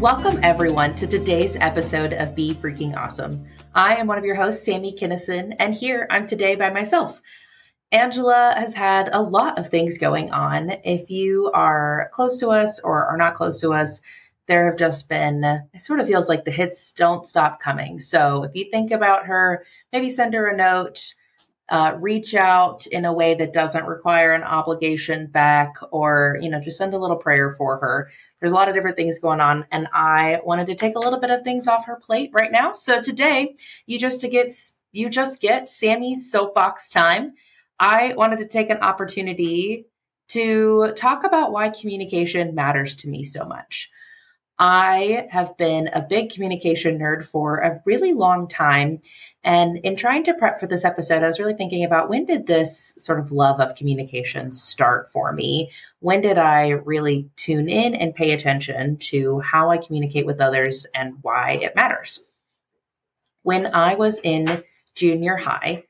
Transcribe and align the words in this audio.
Welcome, 0.00 0.40
everyone, 0.42 0.94
to 0.94 1.06
today's 1.06 1.58
episode 1.60 2.14
of 2.14 2.34
Be 2.34 2.54
Freaking 2.54 2.96
Awesome. 2.96 3.44
I 3.74 3.96
am 3.96 4.06
one 4.06 4.16
of 4.16 4.24
your 4.24 4.34
hosts, 4.34 4.64
Sami 4.64 4.92
Kinnison, 4.92 5.52
and 5.58 5.74
here 5.74 6.06
I'm 6.08 6.26
today 6.26 6.54
by 6.54 6.70
myself. 6.70 7.20
Angela 7.92 8.54
has 8.56 8.72
had 8.72 9.10
a 9.12 9.20
lot 9.20 9.58
of 9.58 9.68
things 9.68 9.98
going 9.98 10.30
on. 10.32 10.70
If 10.84 11.10
you 11.10 11.50
are 11.52 12.08
close 12.14 12.40
to 12.40 12.48
us 12.48 12.80
or 12.80 13.04
are 13.04 13.18
not 13.18 13.34
close 13.34 13.60
to 13.60 13.74
us, 13.74 14.00
there 14.46 14.70
have 14.70 14.78
just 14.78 15.06
been, 15.06 15.44
it 15.44 15.82
sort 15.82 16.00
of 16.00 16.08
feels 16.08 16.30
like 16.30 16.46
the 16.46 16.50
hits 16.50 16.92
don't 16.94 17.26
stop 17.26 17.60
coming. 17.60 17.98
So 17.98 18.44
if 18.44 18.52
you 18.54 18.70
think 18.70 18.92
about 18.92 19.26
her, 19.26 19.66
maybe 19.92 20.08
send 20.08 20.32
her 20.32 20.48
a 20.48 20.56
note, 20.56 21.14
uh, 21.70 21.96
reach 21.98 22.34
out 22.34 22.86
in 22.88 23.04
a 23.04 23.12
way 23.12 23.34
that 23.34 23.52
doesn't 23.52 23.86
require 23.86 24.32
an 24.32 24.42
obligation 24.42 25.26
back, 25.26 25.76
or, 25.92 26.36
you 26.40 26.50
know, 26.50 26.60
just 26.60 26.76
send 26.76 26.92
a 26.92 26.98
little 26.98 27.16
prayer 27.16 27.54
for 27.56 27.78
her. 27.78 28.10
There's 28.40 28.52
a 28.52 28.56
lot 28.56 28.68
of 28.68 28.74
different 28.74 28.96
things 28.96 29.18
going 29.18 29.40
on, 29.40 29.64
and 29.70 29.88
I 29.94 30.40
wanted 30.44 30.66
to 30.66 30.74
take 30.74 30.96
a 30.96 31.00
little 31.00 31.20
bit 31.20 31.30
of 31.30 31.42
things 31.42 31.68
off 31.68 31.86
her 31.86 31.96
plate 31.96 32.30
right 32.34 32.52
now. 32.52 32.72
So 32.72 33.00
today, 33.00 33.56
you 33.86 33.98
just 33.98 34.20
to 34.20 34.28
get, 34.28 34.52
you 34.92 35.08
just 35.08 35.40
get 35.40 35.68
Sami's 35.68 36.30
soapbox 36.30 36.90
time 36.90 37.34
I 37.80 38.12
wanted 38.14 38.38
to 38.40 38.46
take 38.46 38.68
an 38.68 38.76
opportunity 38.78 39.86
to 40.28 40.92
talk 40.96 41.24
about 41.24 41.50
why 41.50 41.70
communication 41.70 42.54
matters 42.54 42.94
to 42.96 43.08
me 43.08 43.24
so 43.24 43.44
much. 43.44 43.90
I 44.62 45.26
have 45.30 45.56
been 45.56 45.88
a 45.88 46.02
big 46.02 46.30
communication 46.30 46.98
nerd 46.98 47.24
for 47.24 47.60
a 47.60 47.80
really 47.86 48.12
long 48.12 48.46
time. 48.46 49.00
And 49.42 49.78
in 49.78 49.96
trying 49.96 50.22
to 50.24 50.34
prep 50.34 50.60
for 50.60 50.66
this 50.66 50.84
episode, 50.84 51.22
I 51.22 51.26
was 51.26 51.40
really 51.40 51.54
thinking 51.54 51.82
about 51.82 52.10
when 52.10 52.26
did 52.26 52.46
this 52.46 52.94
sort 52.98 53.20
of 53.20 53.32
love 53.32 53.58
of 53.58 53.74
communication 53.74 54.52
start 54.52 55.10
for 55.10 55.32
me? 55.32 55.70
When 56.00 56.20
did 56.20 56.36
I 56.36 56.68
really 56.68 57.30
tune 57.36 57.70
in 57.70 57.94
and 57.94 58.14
pay 58.14 58.32
attention 58.32 58.98
to 58.98 59.40
how 59.40 59.70
I 59.70 59.78
communicate 59.78 60.26
with 60.26 60.42
others 60.42 60.86
and 60.94 61.14
why 61.22 61.52
it 61.52 61.74
matters? 61.74 62.20
When 63.42 63.64
I 63.66 63.94
was 63.94 64.20
in 64.22 64.62
junior 64.94 65.38
high, 65.38 65.84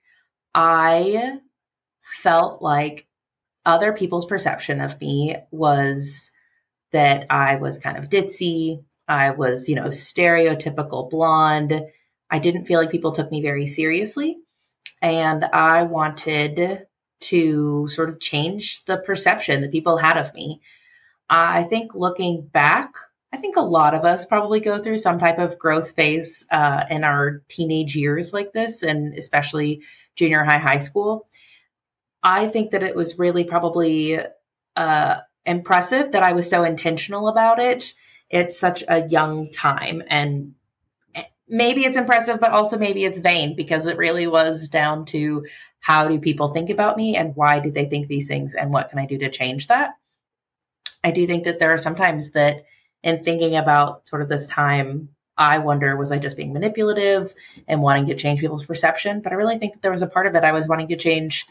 I 0.55 1.41
felt 2.01 2.63
like 2.63 3.09
other 3.67 3.93
people's 3.93 4.27
perception 4.27 4.81
of 4.81 5.01
me 5.01 5.35
was 5.51 6.31
that 6.93 7.27
I 7.31 7.57
was 7.57 7.79
kind 7.79 7.97
of 7.97 8.09
ditzy. 8.09 8.85
I 9.09 9.31
was, 9.31 9.69
you 9.69 9.75
know, 9.75 9.87
stereotypical 9.87 11.11
blonde. 11.11 11.83
I 12.31 12.39
didn't 12.39 12.67
feel 12.67 12.81
like 12.81 12.91
people 12.91 13.13
took 13.13 13.31
me 13.31 13.43
very 13.43 13.67
seriously. 13.67 14.39
And 15.03 15.45
I 15.45 15.83
wanted 15.85 16.87
to 17.21 17.89
sort 17.89 18.09
of 18.09 18.21
change 18.21 18.85
the 18.85 18.99
perception 18.99 19.61
that 19.63 19.73
people 19.73 19.99
had 19.99 20.17
of 20.17 20.33
me. 20.35 20.61
I 21.29 21.65
think 21.65 21.95
looking 21.95 22.47
back, 22.47 22.95
I 23.33 23.37
think 23.37 23.57
a 23.57 23.63
lot 23.63 23.95
of 23.95 24.05
us 24.05 24.27
probably 24.27 24.61
go 24.61 24.83
through 24.83 24.99
some 24.99 25.19
type 25.19 25.39
of 25.39 25.59
growth 25.59 25.93
phase 25.93 26.47
uh, 26.51 26.85
in 26.91 27.05
our 27.05 27.43
teenage 27.49 27.95
years 27.95 28.33
like 28.33 28.53
this, 28.53 28.83
and 28.83 29.15
especially 29.15 29.83
junior 30.17 30.45
high, 30.45 30.59
high 30.59 30.79
school. 30.79 31.29
I 32.23 32.49
think 32.49 32.73
that 32.73 32.83
it 32.83 32.97
was 32.97 33.19
really 33.19 33.45
probably 33.45 34.19
uh, 34.77 35.21
impressive 35.47 36.13
that 36.13 36.23
I 36.23 36.33
was 36.33 36.49
so 36.49 36.65
intentional 36.65 37.29
about 37.29 37.59
it. 37.59 37.95
It's 38.29 38.59
such 38.59 38.85
a 38.87 39.09
young 39.09 39.51
time, 39.51 40.03
and 40.09 40.55
maybe 41.49 41.85
it's 41.85 41.97
impressive, 41.97 42.41
but 42.41 42.53
also 42.53 42.79
maybe 42.79 43.05
it's 43.05 43.19
vain 43.19 43.57
because 43.57 43.87
it 43.87 43.97
really 43.97 44.27
was 44.27 44.69
down 44.69 45.05
to 45.07 45.45
how 45.81 46.07
do 46.07 46.21
people 46.21 46.49
think 46.49 46.71
about 46.71 46.97
me 46.97 47.17
and 47.17 47.35
why 47.35 47.59
do 47.59 47.71
they 47.71 47.87
think 47.87 48.07
these 48.07 48.29
things 48.29 48.55
and 48.55 48.73
what 48.73 48.91
can 48.91 48.99
I 48.99 49.07
do 49.07 49.19
to 49.19 49.31
change 49.31 49.67
that. 49.67 49.97
I 51.03 51.11
do 51.11 51.27
think 51.27 51.45
that 51.45 51.59
there 51.59 51.73
are 51.73 51.79
sometimes 51.79 52.31
that 52.33 52.65
in 53.03 53.25
thinking 53.25 53.57
about 53.57 54.07
sort 54.09 54.23
of 54.23 54.29
this 54.29 54.47
time 54.47 55.09
I 55.37 55.59
wonder, 55.59 55.97
was 55.97 56.13
I 56.13 56.19
just 56.19 56.37
being 56.37 56.53
manipulative 56.53 57.35
and 57.67 57.81
wanting 57.81 58.07
to 58.09 58.15
change 58.15 58.41
people's 58.41 58.67
perception? 58.67 59.23
But 59.23 59.33
I 59.33 59.37
really 59.37 59.59
think 59.59 59.73
that 59.73 59.83
there 59.83 59.91
was 59.91 60.03
a 60.03 60.07
part 60.07 60.27
of 60.27 60.35
it 60.35 60.45
I 60.45 60.53
was 60.53 60.69
wanting 60.69 60.89
to 60.89 60.97
change 60.97 61.47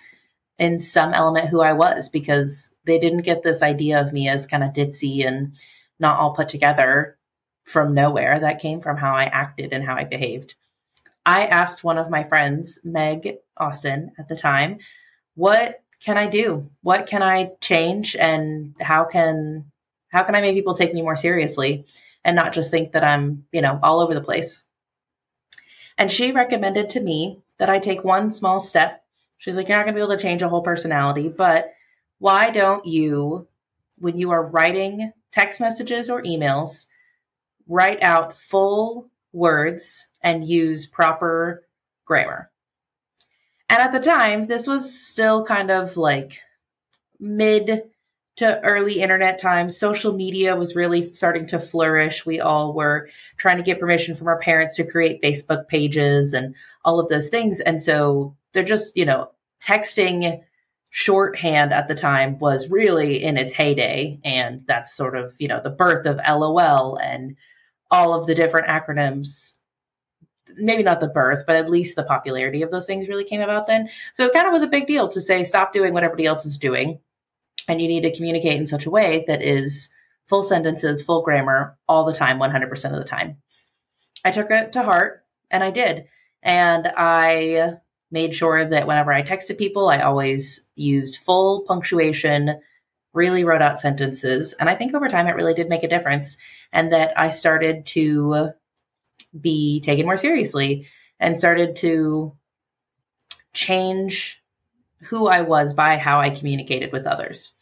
in 0.60 0.80
some 0.80 1.14
element 1.14 1.48
who 1.48 1.62
I 1.62 1.74
was 1.74 2.10
because 2.10 2.72
they 2.86 3.00
didn't 3.00 3.22
get 3.22 3.42
this 3.42 3.64
idea 3.64 4.00
of 4.00 4.12
me 4.14 4.28
as 4.28 4.46
kind 4.46 4.64
of 4.64 4.74
ditzy 4.74 5.26
and 5.26 5.56
not 6.00 6.20
all 6.20 6.36
put 6.36 6.50
together 6.50 7.18
from 7.64 7.94
nowhere. 7.94 8.40
That 8.40 8.60
came 8.62 8.82
from 8.82 8.98
how 8.98 9.14
I 9.14 9.26
acted 9.26 9.72
and 9.72 9.86
how 9.86 9.96
I 9.96 10.04
behaved. 10.04 10.56
I 11.26 11.46
asked 11.46 11.84
one 11.84 11.98
of 11.98 12.10
my 12.10 12.24
friends, 12.24 12.80
Meg 12.84 13.38
Austin, 13.58 14.12
at 14.18 14.28
the 14.28 14.36
time, 14.36 14.80
what 15.36 15.82
can 16.04 16.18
I 16.18 16.28
do? 16.28 16.70
What 16.82 17.06
can 17.08 17.24
I 17.24 17.52
change 17.62 18.16
and 18.16 18.76
how 18.80 19.06
can 19.06 19.72
how 20.10 20.24
can 20.24 20.36
I 20.36 20.42
make 20.42 20.56
people 20.56 20.74
take 20.74 20.94
me 20.94 21.04
more 21.04 21.16
seriously 21.16 21.86
and 22.26 22.36
not 22.36 22.52
just 22.52 22.72
think 22.72 22.94
that 22.94 23.04
I'm, 23.04 23.46
you 23.52 23.62
know, 23.62 23.80
all 23.84 24.00
over 24.00 24.14
the 24.14 24.22
place? 24.22 24.64
And 25.98 26.12
she 26.12 26.32
recommended 26.32 26.90
to 26.92 27.00
me 27.00 27.40
that 27.60 27.70
I 27.70 27.80
take 27.80 28.04
one 28.04 28.32
small 28.32 28.60
step 28.60 28.99
She's 29.40 29.56
like, 29.56 29.68
you're 29.68 29.78
not 29.78 29.86
going 29.86 29.96
to 29.96 30.00
be 30.00 30.04
able 30.04 30.16
to 30.16 30.22
change 30.22 30.42
a 30.42 30.50
whole 30.50 30.62
personality, 30.62 31.30
but 31.30 31.74
why 32.20 32.52
don't 32.52 32.86
you, 32.86 33.48
when 33.98 34.18
you 34.18 34.32
are 34.32 34.46
writing 34.46 35.12
text 35.32 35.60
messages 35.62 36.10
or 36.10 36.22
emails, 36.22 36.86
write 37.68 38.04
out 38.04 38.36
full 38.36 39.10
words 39.32 40.08
and 40.22 40.46
use 40.46 40.88
proper 40.88 41.66
grammar? 42.06 42.52
And 43.70 43.80
at 43.80 43.94
the 43.94 44.00
time, 44.00 44.48
this 44.48 44.68
was 44.68 44.94
still 44.94 45.46
kind 45.46 45.72
of 45.72 45.96
like 45.96 46.42
mid 47.20 47.84
to 48.38 48.62
early 48.62 49.02
internet 49.02 49.40
times. 49.40 49.78
Social 49.78 50.14
media 50.14 50.56
was 50.56 50.76
really 50.76 51.14
starting 51.14 51.46
to 51.48 51.60
flourish. 51.60 52.26
We 52.26 52.40
all 52.40 52.74
were 52.74 53.08
trying 53.38 53.58
to 53.58 53.64
get 53.64 53.80
permission 53.80 54.16
from 54.16 54.28
our 54.28 54.40
parents 54.40 54.76
to 54.76 54.86
create 54.86 55.22
Facebook 55.22 55.68
pages 55.68 56.34
and 56.34 56.56
all 56.84 57.00
of 57.00 57.10
those 57.10 57.30
things. 57.30 57.62
And 57.62 57.82
so 57.82 58.36
they're 58.54 58.64
just, 58.64 58.96
you 58.98 59.06
know, 59.06 59.32
texting 59.64 60.42
shorthand 60.90 61.72
at 61.72 61.88
the 61.88 61.96
time 61.96 62.40
was 62.40 62.70
really 62.70 63.24
in 63.24 63.38
its 63.38 63.54
heyday. 63.54 64.20
And 64.24 64.66
that's 64.66 64.96
sort 64.96 65.16
of, 65.16 65.36
you 65.40 65.48
know, 65.48 65.62
the 65.64 65.70
birth 65.70 66.06
of 66.06 66.20
LOL 66.28 66.98
and 66.98 67.36
all 67.92 68.14
of 68.14 68.28
the 68.28 68.36
different 68.36 68.68
acronyms. 68.68 69.56
Maybe 70.58 70.84
not 70.84 71.00
the 71.00 71.08
birth, 71.08 71.44
but 71.46 71.56
at 71.56 71.70
least 71.70 71.96
the 71.96 72.04
popularity 72.04 72.64
of 72.64 72.72
those 72.72 72.88
things 72.88 73.08
really 73.08 73.24
came 73.24 73.42
about 73.42 73.68
then. 73.68 73.90
So 74.14 74.26
it 74.26 74.34
kind 74.34 74.48
of 74.48 74.54
was 74.54 74.64
a 74.64 74.68
big 74.68 74.88
deal 74.88 75.08
to 75.10 75.22
say, 75.22 75.44
stop 75.44 75.74
doing 75.74 75.94
what 75.94 76.04
everybody 76.04 76.26
else 76.26 76.46
is 76.46 76.58
doing. 76.58 77.00
And 77.68 77.80
you 77.80 77.88
need 77.88 78.02
to 78.02 78.16
communicate 78.16 78.58
in 78.58 78.66
such 78.66 78.88
a 78.88 78.90
way 78.90 79.24
that 79.28 79.44
is 79.44 79.90
full 80.28 80.42
sentences, 80.42 81.04
full 81.04 81.22
grammar 81.22 81.78
all 81.88 82.04
the 82.04 82.14
time, 82.14 82.40
100% 82.40 82.86
of 82.86 82.98
the 82.98 83.04
time. 83.04 83.38
I 84.26 84.32
took 84.32 84.50
it 84.50 84.74
to 84.74 84.84
heart 84.84 85.24
and 85.52 85.64
I 85.64 85.70
did. 85.70 86.06
And 86.42 86.88
I 86.98 87.78
made 88.12 88.36
sure 88.36 88.68
that 88.68 88.88
whenever 88.88 89.14
I 89.14 89.24
texted 89.24 89.58
people, 89.58 89.90
I 89.90 90.00
always 90.00 90.62
used 90.76 91.18
full 91.18 91.62
punctuation, 91.62 92.60
really 93.14 93.44
wrote 93.44 93.62
out 93.62 93.80
sentences. 93.80 94.54
And 94.60 94.70
I 94.70 94.76
think 94.76 94.94
over 94.94 95.10
time 95.10 95.28
it 95.28 95.36
really 95.36 95.54
did 95.54 95.70
make 95.70 95.84
a 95.84 95.90
difference. 95.90 96.38
And 96.72 96.92
that 96.92 97.20
I 97.20 97.30
started 97.30 97.86
to 97.88 98.50
be 99.40 99.80
taken 99.82 100.06
more 100.06 100.18
seriously 100.18 100.88
and 101.20 101.38
started 101.38 101.76
to 101.78 102.36
change 103.54 104.42
who 105.04 105.28
I 105.28 105.42
was 105.42 105.74
by 105.74 105.98
how 105.98 106.20
I 106.20 106.30
communicated 106.30 106.92
with 106.92 107.06
others. 107.06 107.54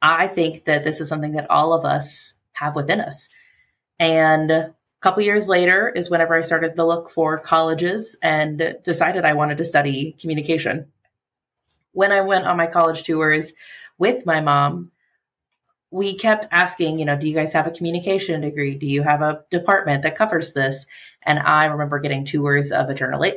I 0.00 0.28
think 0.28 0.64
that 0.64 0.84
this 0.84 1.00
is 1.00 1.08
something 1.08 1.32
that 1.32 1.50
all 1.50 1.72
of 1.72 1.84
us 1.84 2.34
have 2.52 2.74
within 2.74 3.00
us. 3.00 3.28
And 3.98 4.72
couple 5.04 5.22
years 5.22 5.50
later 5.50 5.90
is 5.90 6.08
whenever 6.08 6.34
I 6.34 6.40
started 6.40 6.76
to 6.76 6.84
look 6.86 7.10
for 7.10 7.38
colleges 7.38 8.16
and 8.22 8.74
decided 8.82 9.26
I 9.26 9.34
wanted 9.34 9.58
to 9.58 9.64
study 9.66 10.16
communication. 10.18 10.90
When 11.92 12.10
I 12.10 12.22
went 12.22 12.46
on 12.46 12.56
my 12.56 12.66
college 12.66 13.02
tours 13.02 13.52
with 13.98 14.24
my 14.24 14.40
mom, 14.40 14.92
we 15.90 16.14
kept 16.14 16.48
asking, 16.50 16.98
you 16.98 17.04
know, 17.04 17.18
do 17.18 17.28
you 17.28 17.34
guys 17.34 17.52
have 17.52 17.66
a 17.66 17.70
communication 17.70 18.40
degree? 18.40 18.76
Do 18.76 18.86
you 18.86 19.02
have 19.02 19.20
a 19.20 19.44
department 19.50 20.04
that 20.04 20.16
covers 20.16 20.54
this? 20.54 20.86
And 21.22 21.38
I 21.38 21.66
remember 21.66 21.98
getting 21.98 22.24
tours 22.24 22.72
of 22.72 22.88
a 22.88 22.94
journal- 22.94 23.34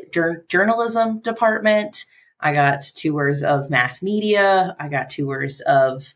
journalism 0.47 1.19
department. 1.19 2.05
I 2.39 2.53
got 2.53 2.83
tours 2.95 3.43
of 3.43 3.69
mass 3.69 4.01
media. 4.01 4.73
I 4.79 4.87
got 4.87 5.09
tours 5.09 5.59
of 5.59 6.13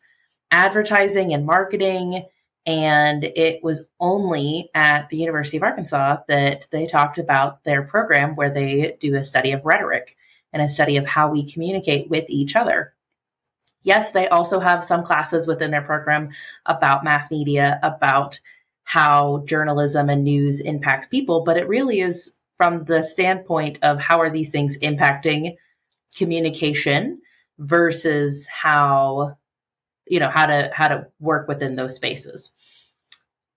advertising 0.50 1.33
and 1.33 1.45
marketing. 1.45 2.24
And 2.65 3.23
it 3.23 3.63
was 3.63 3.83
only 3.99 4.69
at 4.75 5.09
the 5.09 5.17
University 5.17 5.57
of 5.57 5.63
Arkansas 5.63 6.17
that 6.27 6.67
they 6.69 6.85
talked 6.85 7.17
about 7.17 7.63
their 7.63 7.81
program 7.81 8.35
where 8.35 8.51
they 8.51 8.97
do 8.99 9.15
a 9.15 9.23
study 9.23 9.51
of 9.51 9.65
rhetoric 9.65 10.15
and 10.53 10.61
a 10.61 10.69
study 10.69 10.97
of 10.97 11.07
how 11.07 11.29
we 11.29 11.49
communicate 11.49 12.09
with 12.09 12.25
each 12.29 12.55
other. 12.55 12.93
Yes, 13.83 14.11
they 14.11 14.27
also 14.27 14.59
have 14.59 14.85
some 14.85 15.03
classes 15.03 15.47
within 15.47 15.71
their 15.71 15.81
program 15.81 16.29
about 16.65 17.03
mass 17.03 17.31
media, 17.31 17.79
about 17.81 18.39
how 18.83 19.43
journalism 19.47 20.09
and 20.09 20.23
news 20.23 20.59
impacts 20.59 21.07
people, 21.07 21.43
but 21.43 21.57
it 21.57 21.67
really 21.67 22.01
is 22.01 22.35
from 22.57 22.83
the 22.85 23.01
standpoint 23.01 23.79
of 23.81 23.99
how 23.99 24.19
are 24.19 24.29
these 24.29 24.51
things 24.51 24.77
impacting 24.79 25.55
communication 26.15 27.21
versus 27.57 28.45
how 28.47 29.37
you 30.11 30.19
know 30.19 30.29
how 30.29 30.45
to 30.45 30.69
how 30.73 30.87
to 30.87 31.07
work 31.19 31.47
within 31.47 31.75
those 31.75 31.95
spaces 31.95 32.51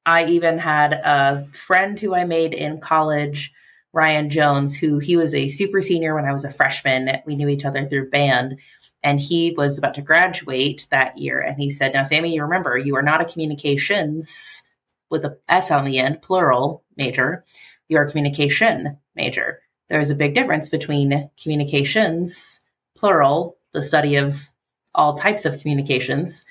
I 0.07 0.27
even 0.27 0.59
had 0.59 0.93
a 0.93 1.47
friend 1.53 1.99
who 1.99 2.15
I 2.15 2.25
made 2.25 2.53
in 2.53 2.81
college, 2.81 3.53
Ryan 3.93 4.29
Jones, 4.29 4.77
who 4.77 4.99
he 4.99 5.17
was 5.17 5.35
a 5.35 5.49
super 5.49 5.81
senior 5.81 6.15
when 6.15 6.27
I 6.27 6.33
was 6.33 6.45
a 6.45 6.51
freshman. 6.51 7.19
We 7.27 7.37
knew 7.37 7.49
each 7.49 7.65
other 7.65 7.87
through 7.89 8.11
band. 8.11 8.59
And 9.03 9.21
he 9.21 9.55
was 9.57 9.79
about 9.79 9.95
to 9.95 10.03
graduate 10.03 10.87
that 10.91 11.17
year. 11.19 11.41
And 11.41 11.61
he 11.61 11.71
said, 11.71 11.93
Now, 11.93 12.05
Sami, 12.05 12.35
you 12.35 12.43
remember, 12.43 12.77
you 12.79 12.97
are 12.97 13.03
not 13.03 13.21
a 13.21 13.25
communications 13.25 14.63
with 15.11 15.25
a 15.25 15.39
S 15.49 15.71
on 15.71 15.85
the 15.85 15.99
end, 15.99 16.23
plural 16.23 16.83
major. 16.97 17.45
You 17.89 17.99
are 17.99 18.05
a 18.05 18.09
communication 18.09 18.99
major. 19.15 19.61
There 19.89 20.01
is 20.01 20.11
a 20.11 20.15
big 20.15 20.35
difference 20.35 20.71
between 20.71 21.31
communications, 21.41 22.63
plural, 22.97 23.59
the 23.73 23.83
study 23.83 24.17
of 24.17 24.51
all 24.95 25.17
types 25.17 25.45
of 25.45 25.61
communications, 25.61 26.45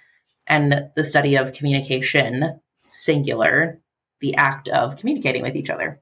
and 0.48 0.90
the 0.95 1.04
study 1.04 1.36
of 1.36 1.54
communication, 1.54 2.60
singular, 2.92 3.80
the 4.19 4.36
act 4.36 4.68
of 4.69 4.98
communicating 4.98 5.42
with 5.42 5.56
each 5.56 5.69
other. 5.69 6.01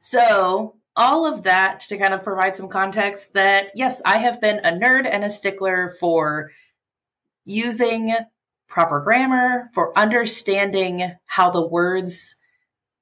So, 0.00 0.76
all 0.96 1.26
of 1.26 1.44
that 1.44 1.80
to 1.80 1.96
kind 1.96 2.12
of 2.12 2.24
provide 2.24 2.56
some 2.56 2.68
context 2.68 3.32
that 3.34 3.68
yes, 3.74 4.02
I 4.04 4.18
have 4.18 4.40
been 4.40 4.58
a 4.58 4.72
nerd 4.72 5.08
and 5.08 5.24
a 5.24 5.30
stickler 5.30 5.94
for 6.00 6.50
using 7.44 8.14
proper 8.68 9.00
grammar, 9.00 9.70
for 9.72 9.96
understanding 9.98 11.12
how 11.26 11.50
the 11.50 11.66
words 11.66 12.36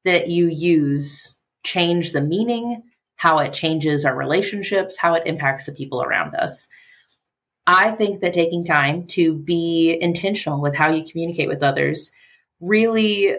that 0.04 0.28
you 0.28 0.48
use 0.48 1.34
change 1.64 2.12
the 2.12 2.20
meaning, 2.20 2.82
how 3.16 3.38
it 3.38 3.52
changes 3.52 4.04
our 4.04 4.14
relationships, 4.14 4.96
how 4.96 5.14
it 5.14 5.26
impacts 5.26 5.66
the 5.66 5.72
people 5.72 6.02
around 6.02 6.34
us. 6.36 6.68
I 7.66 7.90
think 7.92 8.20
that 8.20 8.34
taking 8.34 8.64
time 8.64 9.06
to 9.08 9.34
be 9.34 9.98
intentional 10.00 10.60
with 10.60 10.76
how 10.76 10.90
you 10.90 11.04
communicate 11.04 11.48
with 11.48 11.62
others 11.62 12.12
really 12.60 13.36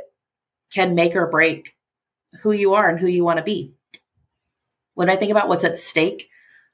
can 0.74 0.96
make 0.96 1.16
or 1.16 1.28
break 1.28 1.76
who 2.42 2.52
you 2.52 2.74
are 2.74 2.90
and 2.90 3.00
who 3.00 3.08
you 3.08 3.24
want 3.24 3.38
to 3.38 3.44
be. 3.44 3.74
When 4.96 5.10
I 5.10 5.16
think 5.16 5.32
about 5.32 5.48
what's 5.48 5.64
at 5.64 5.78
stake 5.78 6.30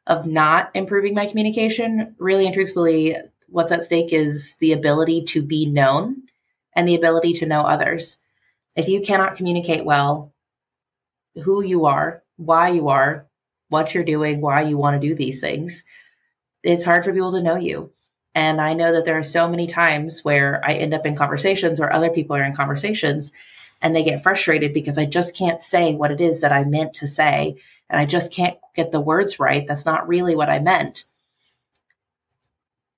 of 0.08 0.26
not 0.26 0.72
improving 0.74 1.14
my 1.14 1.28
communication, 1.28 2.16
really 2.18 2.46
and 2.46 2.54
truthfully, 2.54 3.16
what's 3.48 3.72
at 3.72 3.84
stake 3.84 4.12
is 4.12 4.56
the 4.60 4.74
ability 4.74 5.24
to 5.26 5.42
be 5.42 5.66
known 5.66 6.24
and 6.76 6.88
the 6.88 6.96
ability 6.96 7.34
to 7.34 7.46
know 7.46 7.62
others. 7.62 8.18
If 8.76 8.88
you 8.88 9.02
cannot 9.02 9.36
communicate 9.36 9.86
well 9.86 10.34
who 11.44 11.64
you 11.64 11.86
are, 11.86 12.24
why 12.38 12.70
you 12.70 12.90
are, 12.90 13.28
what 13.70 13.94
you're 13.94 14.04
doing, 14.04 14.42
why 14.42 14.62
you 14.62 14.78
want 14.78 15.00
to 15.00 15.08
do 15.08 15.16
these 15.16 15.40
things, 15.40 15.84
it's 16.64 16.86
hard 16.86 17.04
for 17.04 17.14
people 17.14 17.34
to 17.34 17.44
know 17.44 17.58
you. 17.58 17.92
And 18.36 18.60
I 18.60 18.74
know 18.74 18.94
that 18.94 19.06
there 19.06 19.18
are 19.18 19.24
so 19.24 19.48
many 19.48 19.68
times 19.68 20.24
where 20.24 20.62
I 20.66 20.74
end 20.74 20.94
up 20.94 21.06
in 21.06 21.16
conversations 21.16 21.80
or 21.80 21.94
other 21.94 22.10
people 22.10 22.36
are 22.36 22.44
in 22.44 22.56
conversations 22.56 23.32
and 23.82 23.96
they 23.96 24.04
get 24.04 24.24
frustrated 24.24 24.74
because 24.74 24.98
I 24.98 25.06
just 25.06 25.36
can't 25.36 25.62
say 25.62 25.94
what 25.94 26.12
it 26.12 26.22
is 26.22 26.42
that 26.42 26.52
I 26.54 26.64
meant 26.64 26.94
to 26.96 27.08
say. 27.08 27.58
And 27.90 28.00
I 28.00 28.06
just 28.06 28.34
can't 28.34 28.58
get 28.74 28.92
the 28.92 29.02
words 29.02 29.40
right. 29.40 29.68
That's 29.68 29.86
not 29.86 30.08
really 30.08 30.36
what 30.36 30.50
I 30.50 30.60
meant. 30.60 31.06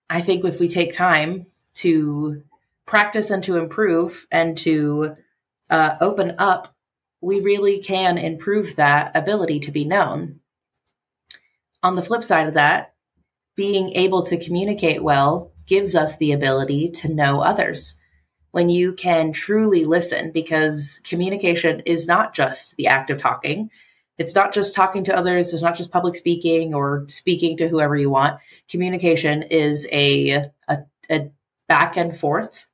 I 0.09 0.21
think 0.21 0.45
if 0.45 0.59
we 0.59 0.69
take 0.69 0.93
time 0.93 1.47
to 1.75 2.43
practice 2.85 3.31
and 3.31 3.43
to 3.43 3.57
improve 3.57 4.27
and 4.31 4.57
to 4.59 5.17
uh, 5.69 5.95
open 5.99 6.35
up, 6.37 6.73
we 7.19 7.41
really 7.41 7.79
can 7.79 8.17
improve 8.17 8.75
that 8.75 9.11
ability 9.15 9.59
to 9.61 9.71
be 9.71 9.83
known. 9.83 10.39
On 11.81 11.95
the 11.95 12.03
flip 12.03 12.23
side 12.23 12.47
of 12.47 12.53
that, 12.53 12.94
being 13.55 13.93
able 13.93 14.23
to 14.23 14.37
communicate 14.37 15.03
well 15.03 15.51
gives 15.67 15.95
us 15.95 16.17
the 16.17 16.31
ability 16.31 16.89
to 16.89 17.07
know 17.07 17.41
others. 17.41 17.95
When 18.51 18.69
you 18.69 18.93
can 18.93 19.31
truly 19.31 19.83
listen, 19.83 20.31
because 20.31 21.01
communication 21.03 21.81
is 21.81 22.07
not 22.07 22.33
just 22.33 22.75
the 22.77 22.87
act 22.87 23.09
of 23.09 23.17
talking, 23.17 23.69
it's 24.17 24.35
not 24.35 24.53
just 24.53 24.73
talking 24.73 25.03
to 25.05 25.15
others, 25.15 25.51
it's 25.51 25.61
not 25.61 25.75
just 25.75 25.91
public 25.91 26.15
speaking 26.15 26.73
or 26.73 27.03
speaking 27.07 27.57
to 27.57 27.67
whoever 27.67 27.97
you 27.97 28.09
want. 28.09 28.39
Communication 28.69 29.43
is 29.43 29.87
a, 29.91 30.49
a, 30.69 30.77
a 31.09 31.29
back 31.67 31.97
and 31.97 32.17
forth, 32.17 32.65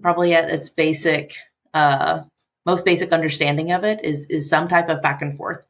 probably 0.00 0.32
at 0.32 0.48
its 0.48 0.70
basic, 0.70 1.34
uh, 1.74 2.22
most 2.64 2.86
basic 2.86 3.12
understanding 3.12 3.72
of 3.72 3.84
it 3.84 4.02
is, 4.02 4.24
is 4.30 4.48
some 4.48 4.68
type 4.68 4.88
of 4.88 5.02
back 5.02 5.20
and 5.20 5.36
forth. 5.36 5.66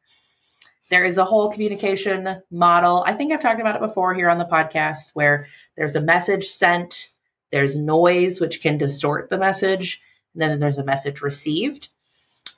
There 0.89 1.05
is 1.05 1.17
a 1.17 1.25
whole 1.25 1.51
communication 1.51 2.41
model. 2.49 3.03
I 3.05 3.13
think 3.13 3.31
I've 3.31 3.41
talked 3.41 3.61
about 3.61 3.75
it 3.75 3.81
before 3.81 4.15
here 4.15 4.29
on 4.29 4.39
the 4.39 4.45
podcast 4.45 5.11
where 5.13 5.47
there's 5.77 5.95
a 5.95 6.01
message 6.01 6.47
sent, 6.47 7.09
there's 7.51 7.77
noise, 7.77 8.41
which 8.41 8.61
can 8.61 8.77
distort 8.77 9.29
the 9.29 9.37
message, 9.37 10.01
and 10.33 10.41
then 10.41 10.59
there's 10.59 10.79
a 10.79 10.83
message 10.83 11.21
received, 11.21 11.89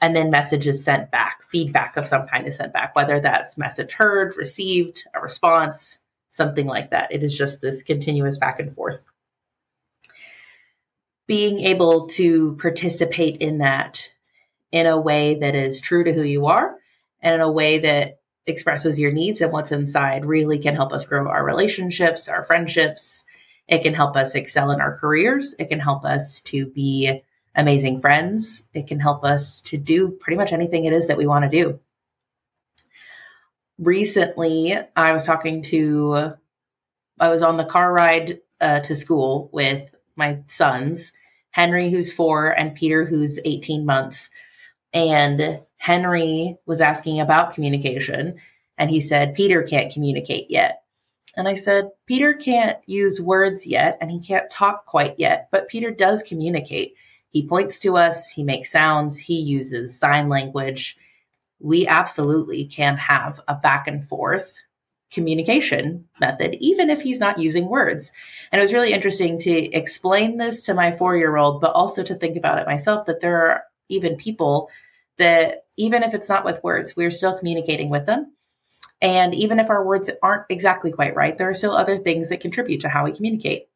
and 0.02 0.16
then 0.16 0.32
messages 0.32 0.84
sent 0.84 1.12
back, 1.12 1.44
feedback 1.44 1.98
of 1.98 2.08
some 2.08 2.26
kind 2.26 2.48
is 2.48 2.56
sent 2.56 2.72
back, 2.72 2.96
whether 2.96 3.20
that's 3.20 3.58
message 3.58 3.94
heard, 3.94 4.38
received, 4.38 5.06
a 5.14 5.20
response, 5.20 6.00
something 6.30 6.68
like 6.68 6.90
that. 6.92 7.12
It 7.12 7.24
is 7.24 7.38
just 7.38 7.60
this 7.60 7.84
continuous 7.84 8.38
back 8.38 8.62
and 8.62 8.74
forth. 8.74 9.04
Being 11.28 11.60
able 11.60 12.08
to 12.10 12.56
participate 12.56 13.38
in 13.38 13.58
that 13.58 14.10
in 14.72 14.88
a 14.88 15.00
way 15.00 15.36
that 15.36 15.54
is 15.54 15.82
true 15.82 16.06
to 16.06 16.14
who 16.14 16.24
you 16.24 16.46
are 16.46 16.78
and 17.22 17.36
in 17.36 17.42
a 17.42 17.52
way 17.52 17.80
that 17.80 18.21
expresses 18.48 19.00
your 19.00 19.12
needs 19.12 19.42
and 19.42 19.52
what's 19.52 19.72
inside 19.72 20.26
really 20.26 20.60
can 20.60 20.76
help 20.76 20.94
us 20.94 21.06
grow 21.06 21.28
our 21.28 21.46
relationships, 21.46 22.28
our 22.28 22.44
friendships. 22.44 23.24
It 23.68 23.84
can 23.84 23.94
help 23.94 24.16
us 24.16 24.36
excel 24.36 24.72
in 24.72 24.82
our 24.82 24.96
careers. 24.98 25.56
It 25.60 25.70
can 25.70 25.80
help 25.80 26.04
us 26.06 26.42
to 26.42 26.66
be 26.66 27.22
amazing 27.56 28.02
friends. 28.02 28.68
It 28.74 28.88
can 28.88 29.00
help 29.00 29.24
us 29.24 29.62
to 29.62 29.78
do 29.78 30.10
pretty 30.10 30.38
much 30.38 30.54
anything 30.54 30.86
it 30.86 30.94
is 30.94 31.08
that 31.08 31.18
we 31.18 31.28
want 31.28 31.44
to 31.44 31.50
do. 31.50 31.80
Recently, 33.78 34.78
I 34.96 35.12
was 35.12 35.26
talking 35.26 35.62
to, 35.64 36.34
I 37.20 37.30
was 37.30 37.42
on 37.42 37.58
the 37.58 37.66
car 37.66 37.92
ride 37.92 38.42
uh, 38.60 38.80
to 38.82 38.96
school 38.96 39.50
with 39.52 39.94
my 40.16 40.40
sons, 40.48 41.14
Henry, 41.52 41.90
who's 41.90 42.14
four, 42.14 42.52
and 42.52 42.76
Peter, 42.76 43.06
who's 43.06 43.40
18 43.44 43.86
months. 43.86 44.30
And 44.94 45.62
Henry 45.82 46.60
was 46.68 46.80
asking 46.80 47.20
about 47.20 47.56
communication, 47.56 48.36
and 48.78 48.92
he 48.92 49.02
said, 49.02 49.34
Peter 49.34 49.64
can't 49.64 49.92
communicate 49.92 50.46
yet. 50.48 50.84
And 51.36 51.48
I 51.48 51.56
said, 51.56 51.90
Peter 52.06 52.36
can't 52.36 52.78
use 52.86 53.20
words 53.20 53.66
yet, 53.66 53.98
and 54.00 54.12
he 54.12 54.20
can't 54.20 54.48
talk 54.52 54.86
quite 54.86 55.16
yet, 55.18 55.48
but 55.52 55.70
Peter 55.70 55.90
does 55.90 56.22
communicate. 56.22 56.94
He 57.32 57.48
points 57.48 57.80
to 57.80 57.98
us, 57.98 58.30
he 58.30 58.44
makes 58.44 58.72
sounds, 58.72 59.18
he 59.18 59.42
uses 59.42 59.98
sign 59.98 60.30
language. 60.30 60.98
We 61.60 61.88
absolutely 61.88 62.66
can 62.66 62.98
have 62.98 63.42
a 63.48 63.56
back 63.56 63.88
and 63.88 64.08
forth 64.08 64.54
communication 65.12 66.08
method, 66.20 66.58
even 66.60 66.92
if 66.92 67.02
he's 67.02 67.20
not 67.20 67.40
using 67.40 67.66
words. 67.66 68.14
And 68.52 68.60
it 68.60 68.64
was 68.64 68.74
really 68.74 68.94
interesting 68.94 69.40
to 69.40 69.52
explain 69.72 70.38
this 70.38 70.62
to 70.66 70.76
my 70.76 70.92
four 70.92 71.18
year 71.18 71.38
old, 71.38 71.60
but 71.60 71.74
also 71.74 72.04
to 72.04 72.14
think 72.14 72.38
about 72.38 72.60
it 72.60 72.68
myself 72.68 73.08
that 73.08 73.20
there 73.20 73.48
are 73.48 73.64
even 73.90 74.16
people 74.16 74.70
that 75.18 75.61
even 75.78 76.04
if 76.04 76.14
it's 76.14 76.30
not 76.30 76.46
with 76.46 76.64
words, 76.64 76.96
we're 76.96 77.12
still 77.12 77.38
communicating 77.38 77.90
with 77.90 78.06
them. 78.06 78.34
And 79.02 79.34
even 79.34 79.60
if 79.60 79.70
our 79.70 79.84
words 79.84 80.10
aren't 80.22 80.46
exactly 80.50 80.92
quite 80.92 81.16
right, 81.16 81.38
there 81.38 81.50
are 81.50 81.56
still 81.56 81.76
other 81.76 81.98
things 81.98 82.30
that 82.30 82.40
contribute 82.40 82.82
to 82.82 82.90
how 82.90 83.06
we 83.06 83.14
communicate. 83.14 83.68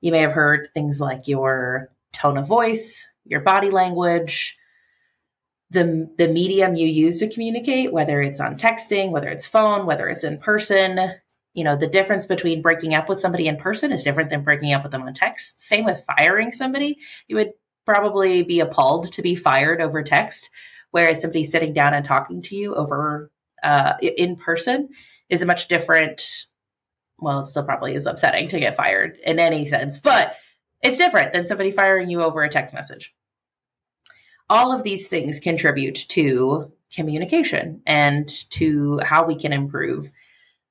You 0.00 0.12
may 0.12 0.20
have 0.20 0.32
heard 0.32 0.68
things 0.74 1.00
like 1.00 1.26
your 1.26 1.90
tone 2.12 2.36
of 2.36 2.46
voice, 2.46 3.06
your 3.24 3.40
body 3.40 3.70
language, 3.70 4.56
the, 5.70 6.10
the 6.18 6.28
medium 6.28 6.76
you 6.76 6.86
use 6.86 7.18
to 7.20 7.28
communicate, 7.28 7.92
whether 7.92 8.20
it's 8.20 8.40
on 8.40 8.58
texting, 8.58 9.10
whether 9.10 9.28
it's 9.28 9.46
phone, 9.46 9.86
whether 9.86 10.08
it's 10.08 10.24
in 10.24 10.38
person. 10.38 11.14
You 11.54 11.64
know, 11.64 11.76
the 11.76 11.86
difference 11.86 12.26
between 12.26 12.62
breaking 12.62 12.94
up 12.94 13.08
with 13.08 13.20
somebody 13.20 13.46
in 13.46 13.56
person 13.56 13.92
is 13.92 14.02
different 14.02 14.28
than 14.28 14.42
breaking 14.42 14.74
up 14.74 14.82
with 14.82 14.92
them 14.92 15.02
on 15.02 15.14
text. 15.14 15.62
Same 15.62 15.84
with 15.84 16.04
firing 16.18 16.52
somebody. 16.52 16.98
You 17.26 17.36
would 17.36 17.52
probably 17.84 18.42
be 18.42 18.60
appalled 18.60 19.12
to 19.12 19.22
be 19.22 19.34
fired 19.34 19.80
over 19.80 20.02
text, 20.02 20.50
whereas 20.90 21.20
somebody 21.20 21.44
sitting 21.44 21.72
down 21.72 21.94
and 21.94 22.04
talking 22.04 22.42
to 22.42 22.56
you 22.56 22.74
over 22.74 23.30
uh, 23.62 23.94
in 24.00 24.36
person 24.36 24.88
is 25.28 25.42
a 25.42 25.46
much 25.46 25.68
different. 25.68 26.46
Well, 27.18 27.40
it 27.40 27.46
still 27.46 27.64
probably 27.64 27.94
is 27.94 28.06
upsetting 28.06 28.48
to 28.48 28.60
get 28.60 28.76
fired 28.76 29.18
in 29.24 29.38
any 29.38 29.66
sense, 29.66 29.98
but 29.98 30.36
it's 30.82 30.98
different 30.98 31.32
than 31.32 31.46
somebody 31.46 31.70
firing 31.70 32.10
you 32.10 32.22
over 32.22 32.42
a 32.42 32.50
text 32.50 32.74
message. 32.74 33.14
All 34.50 34.72
of 34.72 34.82
these 34.82 35.08
things 35.08 35.40
contribute 35.40 35.94
to 36.08 36.72
communication 36.94 37.80
and 37.86 38.28
to 38.50 39.00
how 39.02 39.24
we 39.24 39.36
can 39.36 39.52
improve. 39.52 40.10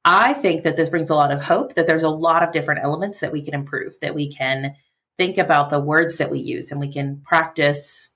I 0.05 0.34
think 0.34 0.63
that 0.63 0.75
this 0.75 0.89
brings 0.89 1.10
a 1.10 1.15
lot 1.15 1.32
of 1.32 1.41
hope 1.41 1.75
that 1.75 1.88
there's 1.88 2.03
a 2.03 2.10
lot 2.10 2.43
of 2.43 2.51
different 2.51 2.82
elements 2.84 3.22
that 3.22 3.32
we 3.32 3.43
can 3.43 3.53
improve, 3.53 4.00
that 4.01 4.13
we 4.13 4.32
can 4.32 4.75
think 5.17 5.38
about 5.38 5.70
the 5.70 5.79
words 5.79 6.17
that 6.17 6.32
we 6.32 6.39
use 6.39 6.72
and 6.72 6.79
we 6.79 6.91
can 6.91 7.22
practice 7.25 8.10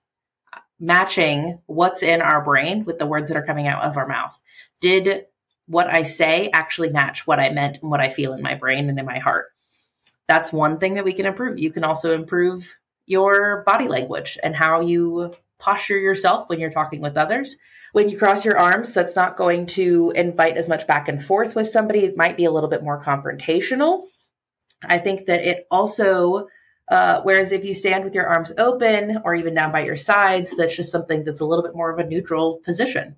matching 0.80 1.60
what's 1.66 2.04
in 2.04 2.22
our 2.22 2.44
brain 2.44 2.86
with 2.86 3.00
the 3.00 3.06
words 3.06 3.30
that 3.30 3.38
are 3.38 3.46
coming 3.46 3.68
out 3.68 3.84
of 3.84 3.98
our 3.98 4.08
mouth. 4.08 4.40
Did 4.82 5.26
what 5.68 5.88
I 5.88 6.04
say 6.04 6.50
actually 6.54 6.90
match 6.90 7.28
what 7.28 7.40
I 7.40 7.50
meant 7.50 7.80
and 7.82 7.92
what 7.92 8.00
I 8.00 8.10
feel 8.10 8.34
in 8.34 8.42
my 8.42 8.56
brain 8.56 8.90
and 8.90 8.98
in 8.98 9.06
my 9.06 9.20
heart? 9.20 9.48
That's 10.28 10.54
one 10.54 10.80
thing 10.80 10.96
that 10.96 11.06
we 11.06 11.14
can 11.14 11.26
improve. 11.26 11.58
You 11.58 11.72
can 11.72 11.84
also 11.84 12.14
improve 12.14 12.78
your 13.06 13.64
body 13.66 13.88
language 13.88 14.38
and 14.44 14.56
how 14.56 14.82
you 14.82 15.34
posture 15.60 15.98
yourself 15.98 16.50
when 16.50 16.60
you're 16.60 16.70
talking 16.70 17.02
with 17.02 17.18
others. 17.18 17.58
When 17.94 18.10
you 18.10 18.18
cross 18.18 18.46
your 18.46 18.60
arms, 18.60 18.94
that's 18.94 19.16
not 19.16 19.38
going 19.38 19.66
to 19.68 20.12
invite 20.16 20.58
as 20.58 20.70
much 20.70 20.86
back 20.86 21.08
and 21.08 21.24
forth 21.24 21.56
with 21.56 21.70
somebody. 21.70 22.00
It 22.00 22.18
might 22.18 22.38
be 22.38 22.46
a 22.46 22.52
little 22.52 22.70
bit 22.70 22.84
more 22.84 23.02
confrontational. 23.02 24.04
I 24.84 25.00
think 25.00 25.26
that 25.26 25.42
it 25.42 25.66
also, 25.72 26.48
uh, 26.90 27.22
whereas 27.22 27.52
if 27.52 27.66
you 27.66 27.74
stand 27.74 28.04
with 28.04 28.16
your 28.16 28.28
arms 28.28 28.54
open 28.58 29.22
or 29.24 29.36
even 29.36 29.54
down 29.54 29.72
by 29.72 29.84
your 29.84 29.96
sides, 29.96 30.54
that's 30.56 30.76
just 30.76 30.92
something 30.92 31.24
that's 31.24 31.42
a 31.42 31.46
little 31.46 31.64
bit 31.64 31.76
more 31.76 31.92
of 31.92 32.00
a 32.00 32.08
neutral 32.08 32.62
position. 32.64 33.16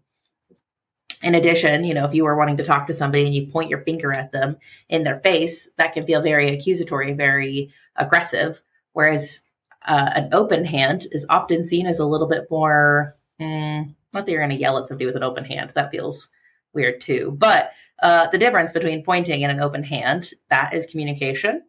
In 1.22 1.36
addition, 1.36 1.84
you 1.84 1.94
know, 1.94 2.06
if 2.06 2.14
you 2.14 2.26
are 2.26 2.38
wanting 2.38 2.58
to 2.58 2.64
talk 2.64 2.88
to 2.88 2.94
somebody 2.94 3.26
and 3.26 3.36
you 3.36 3.48
point 3.48 3.70
your 3.70 3.84
finger 3.84 4.12
at 4.12 4.32
them 4.32 4.58
in 4.88 5.04
their 5.04 5.20
face, 5.20 5.70
that 5.78 5.94
can 5.94 6.06
feel 6.06 6.22
very 6.22 6.50
accusatory, 6.50 7.14
very 7.14 7.74
aggressive. 7.96 8.62
Whereas 8.94 9.42
uh, 9.86 10.12
an 10.16 10.30
open 10.32 10.66
hand 10.66 11.08
is 11.12 11.26
often 11.30 11.64
seen 11.64 11.88
as 11.88 12.00
a 12.00 12.06
little 12.06 12.28
bit 12.28 12.48
more, 12.50 13.14
mm, 13.40 13.94
not 14.14 14.26
that 14.26 14.32
you're 14.32 14.42
going 14.42 14.50
to 14.50 14.56
yell 14.56 14.78
at 14.78 14.86
somebody 14.86 15.06
with 15.06 15.18
an 15.18 15.24
open 15.24 15.44
hand. 15.44 15.74
That 15.76 15.92
feels 15.92 16.30
weird 16.74 17.02
too. 17.02 17.36
But 17.38 17.72
uh, 18.02 18.28
the 18.28 18.38
difference 18.38 18.72
between 18.72 19.04
pointing 19.04 19.44
and 19.44 19.52
an 19.52 19.62
open 19.62 19.84
hand, 19.84 20.32
that 20.50 20.74
is 20.74 20.86
communication. 20.86 21.64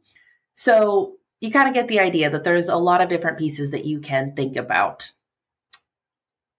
So 0.54 1.16
you 1.40 1.50
kind 1.50 1.68
of 1.68 1.75
get 1.75 1.88
the 1.88 2.00
idea 2.00 2.30
that 2.30 2.44
there's 2.44 2.68
a 2.68 2.76
lot 2.76 3.00
of 3.00 3.09
different 3.09 3.38
pieces 3.38 3.70
that 3.70 3.85
you 3.85 4.00
can 4.00 4.35
think 4.35 4.56
about. 4.56 5.12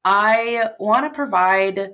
I 0.03 0.71
want 0.79 1.05
to 1.05 1.15
provide 1.15 1.93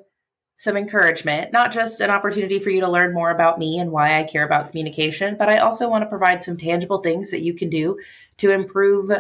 some 0.58 0.76
encouragement, 0.76 1.52
not 1.52 1.72
just 1.72 2.02
an 2.02 2.10
opportunity 2.10 2.60
for 2.60 2.70
you 2.70 2.80
to 2.82 2.90
learn 2.90 3.14
more 3.14 3.30
about 3.30 3.60
me 3.60 3.78
and 3.78 3.92
why 3.92 4.20
I 4.20 4.24
care 4.24 4.46
about 4.46 4.72
communication, 4.72 5.36
but 5.38 5.50
I 5.50 5.60
also 5.60 5.88
want 5.90 6.04
to 6.04 6.10
provide 6.10 6.42
some 6.42 6.58
tangible 6.58 7.00
things 7.00 7.30
that 7.32 7.44
you 7.44 7.54
can 7.54 7.70
do 7.70 8.00
to 8.38 8.50
improve 8.50 9.12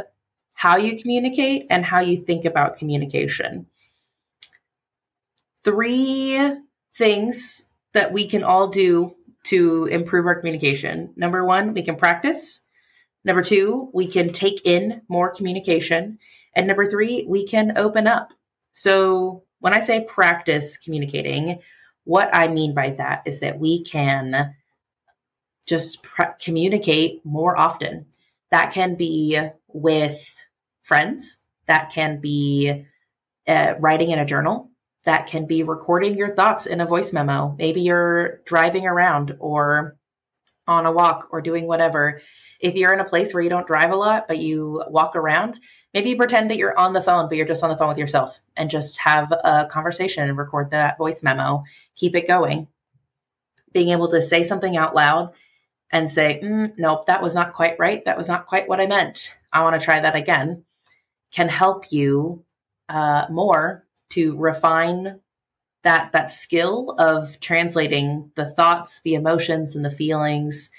how 0.53 0.77
you 0.77 0.97
communicate 0.97 1.67
and 1.69 1.86
how 1.86 2.00
you 2.00 2.17
think 2.17 2.45
about 2.45 2.77
communication. 2.77 3.67
Three 5.63 6.39
things 6.95 7.69
that 7.93 8.12
we 8.12 8.27
can 8.27 8.43
all 8.43 8.69
do 8.69 9.13
to 9.43 9.86
improve 9.86 10.25
our 10.25 10.36
communication. 10.36 11.13
Number 11.15 11.45
one, 11.45 11.74
we 11.74 11.83
can 11.83 11.97
practice. 11.97 12.62
Number 13.24 13.43
two, 13.43 13.89
we 13.93 14.07
can 14.07 14.31
take 14.31 14.62
in 14.65 15.01
more 15.07 15.33
communication. 15.33 16.19
And 16.55 16.67
number 16.67 16.86
three, 16.86 17.25
we 17.27 17.45
can 17.45 17.77
open 17.77 18.07
up. 18.07 18.33
So, 18.74 19.43
when 19.59 19.74
I 19.74 19.79
say 19.79 20.05
practice 20.07 20.77
communicating, 20.77 21.59
what 22.03 22.29
I 22.33 22.47
mean 22.47 22.75
by 22.75 22.91
that 22.91 23.24
is 23.25 23.39
that 23.39 23.59
we 23.59 23.83
can 23.83 24.55
just 25.67 26.03
pr- 26.03 26.36
communicate 26.39 27.25
more 27.25 27.59
often. 27.59 28.05
That 28.51 28.71
can 28.71 28.95
be 28.95 29.39
with 29.67 30.24
friends, 30.83 31.38
that 31.65 31.91
can 31.91 32.21
be 32.21 32.86
uh, 33.47 33.74
writing 33.79 34.12
in 34.12 34.19
a 34.19 34.25
journal, 34.25 34.71
that 35.03 35.27
can 35.27 35.45
be 35.45 35.63
recording 35.63 36.17
your 36.17 36.36
thoughts 36.36 36.65
in 36.65 36.81
a 36.81 36.86
voice 36.86 37.12
memo. 37.12 37.55
Maybe 37.57 37.81
you're 37.81 38.41
driving 38.45 38.86
around 38.86 39.36
or 39.39 39.97
on 40.67 40.86
a 40.86 40.91
walk 40.91 41.29
or 41.31 41.41
doing 41.41 41.65
whatever. 41.67 42.21
If 42.59 42.75
you're 42.75 42.93
in 42.93 42.99
a 42.99 43.05
place 43.05 43.33
where 43.33 43.43
you 43.43 43.49
don't 43.49 43.67
drive 43.67 43.91
a 43.91 43.95
lot, 43.95 44.27
but 44.27 44.39
you 44.39 44.83
walk 44.87 45.15
around, 45.15 45.59
maybe 45.93 46.15
pretend 46.15 46.49
that 46.49 46.57
you're 46.57 46.77
on 46.77 46.93
the 46.93 47.01
phone, 47.01 47.27
but 47.27 47.37
you're 47.37 47.47
just 47.47 47.63
on 47.63 47.69
the 47.69 47.77
phone 47.77 47.89
with 47.89 47.97
yourself 47.97 48.39
and 48.55 48.69
just 48.69 48.97
have 48.99 49.31
a 49.31 49.67
conversation 49.69 50.27
and 50.27 50.37
record 50.37 50.71
that 50.71 50.97
voice 50.97 51.23
memo. 51.23 51.63
Keep 51.95 52.15
it 52.15 52.27
going. 52.27 52.67
Being 53.73 53.89
able 53.89 54.09
to 54.09 54.21
say 54.21 54.43
something 54.43 54.75
out 54.75 54.95
loud 54.95 55.33
and 55.91 56.11
say, 56.11 56.39
mm, 56.43 56.73
nope, 56.77 57.05
that 57.05 57.21
was 57.21 57.35
not 57.35 57.53
quite 57.53 57.77
right. 57.79 58.03
That 58.05 58.17
was 58.17 58.27
not 58.27 58.47
quite 58.47 58.67
what 58.67 58.81
I 58.81 58.87
meant. 58.87 59.35
I 59.53 59.63
want 59.63 59.79
to 59.79 59.83
try 59.83 59.99
that 59.99 60.15
again 60.15 60.63
can 61.31 61.49
help 61.49 61.91
you 61.91 62.43
uh, 62.89 63.25
more 63.29 63.85
to 64.09 64.35
refine 64.37 65.19
that 65.83 66.11
that 66.11 66.31
skill 66.31 66.95
of 66.97 67.39
translating 67.39 68.31
the 68.35 68.49
thoughts, 68.49 69.01
the 69.03 69.13
emotions, 69.13 69.75
and 69.75 69.85
the 69.85 69.91
feelings, 69.91 70.69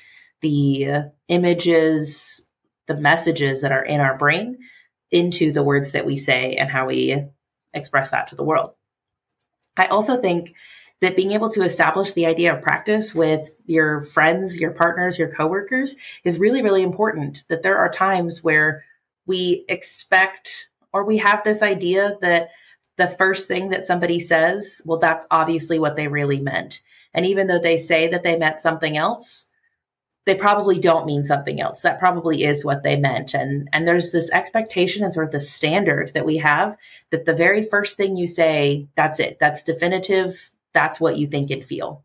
the 0.40 1.11
images, 1.28 2.42
the 2.87 2.97
messages 2.97 3.62
that 3.62 3.73
are 3.73 3.85
in 3.85 4.00
our 4.00 4.16
brain 4.16 4.59
into 5.11 5.52
the 5.52 5.62
words 5.62 5.92
that 5.92 6.07
we 6.07 6.16
say 6.16 6.54
and 6.54 6.71
how 6.71 6.87
we 6.87 7.25
express 7.73 8.11
that 8.11 8.28
to 8.28 8.37
the 8.37 8.45
world. 8.45 8.73
I 9.76 9.87
also 9.87 10.21
think 10.21 10.54
that 11.00 11.16
being 11.16 11.33
able 11.33 11.49
to 11.50 11.62
establish 11.62 12.12
the 12.12 12.26
idea 12.26 12.54
of 12.54 12.62
practice 12.62 13.14
with 13.14 13.49
your 13.66 14.02
friends, 14.02 14.59
your 14.59 14.73
partners, 14.73 15.18
your 15.18 15.33
coworkers 15.33 15.97
is 16.25 16.38
really, 16.38 16.62
really 16.62 16.83
important. 16.83 17.45
That 17.49 17.62
there 17.62 17.78
are 17.78 17.90
times 17.90 18.42
where 18.42 18.85
we 19.26 19.64
expect 19.68 20.68
or 20.92 21.04
we 21.04 21.18
have 21.18 21.45
this 21.45 21.62
idea 21.62 22.16
that 22.21 22.49
the 22.97 23.07
first 23.07 23.47
thing 23.47 23.68
that 23.68 23.87
somebody 23.87 24.18
says, 24.18 24.83
well, 24.85 24.99
that's 24.99 25.26
obviously 25.30 25.78
what 25.78 25.97
they 25.97 26.09
really 26.09 26.40
meant. 26.40 26.80
And 27.14 27.25
even 27.25 27.47
though 27.47 27.61
they 27.61 27.76
say 27.76 28.09
that 28.09 28.23
they 28.23 28.37
meant 28.37 28.61
something 28.61 28.97
else, 28.97 29.47
they 30.28 30.35
probably 30.35 30.78
don't 30.78 31.06
mean 31.06 31.25
something 31.25 31.58
else. 31.58 31.80
That 31.80 31.99
probably 31.99 32.44
is 32.44 32.62
what 32.62 32.82
they 32.82 32.97
meant. 32.97 33.32
And 33.32 33.66
and 33.73 33.88
there's 33.88 34.11
this 34.11 34.30
expectation 34.30 35.02
and 35.02 35.11
sort 35.11 35.25
of 35.25 35.32
the 35.32 35.40
standard 35.40 36.12
that 36.12 36.26
we 36.26 36.37
have 36.37 36.76
that 37.08 37.25
the 37.25 37.32
very 37.32 37.64
first 37.64 37.97
thing 37.97 38.14
you 38.14 38.26
say, 38.26 38.88
that's 38.94 39.20
it. 39.20 39.38
That's 39.40 39.62
definitive. 39.62 40.50
That's 40.75 41.00
what 41.00 41.16
you 41.16 41.28
think 41.28 41.50
and 41.50 41.64
feel. 41.64 42.04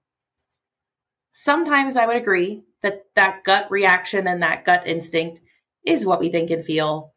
Sometimes 1.34 1.98
I 1.98 2.06
would 2.06 2.16
agree 2.16 2.64
that 2.82 3.08
that 3.16 3.44
gut 3.44 3.70
reaction 3.70 4.26
and 4.26 4.42
that 4.42 4.64
gut 4.64 4.88
instinct 4.88 5.42
is 5.86 6.06
what 6.06 6.22
we 6.22 6.30
think 6.30 6.50
and 6.50 6.64
feel. 6.64 7.12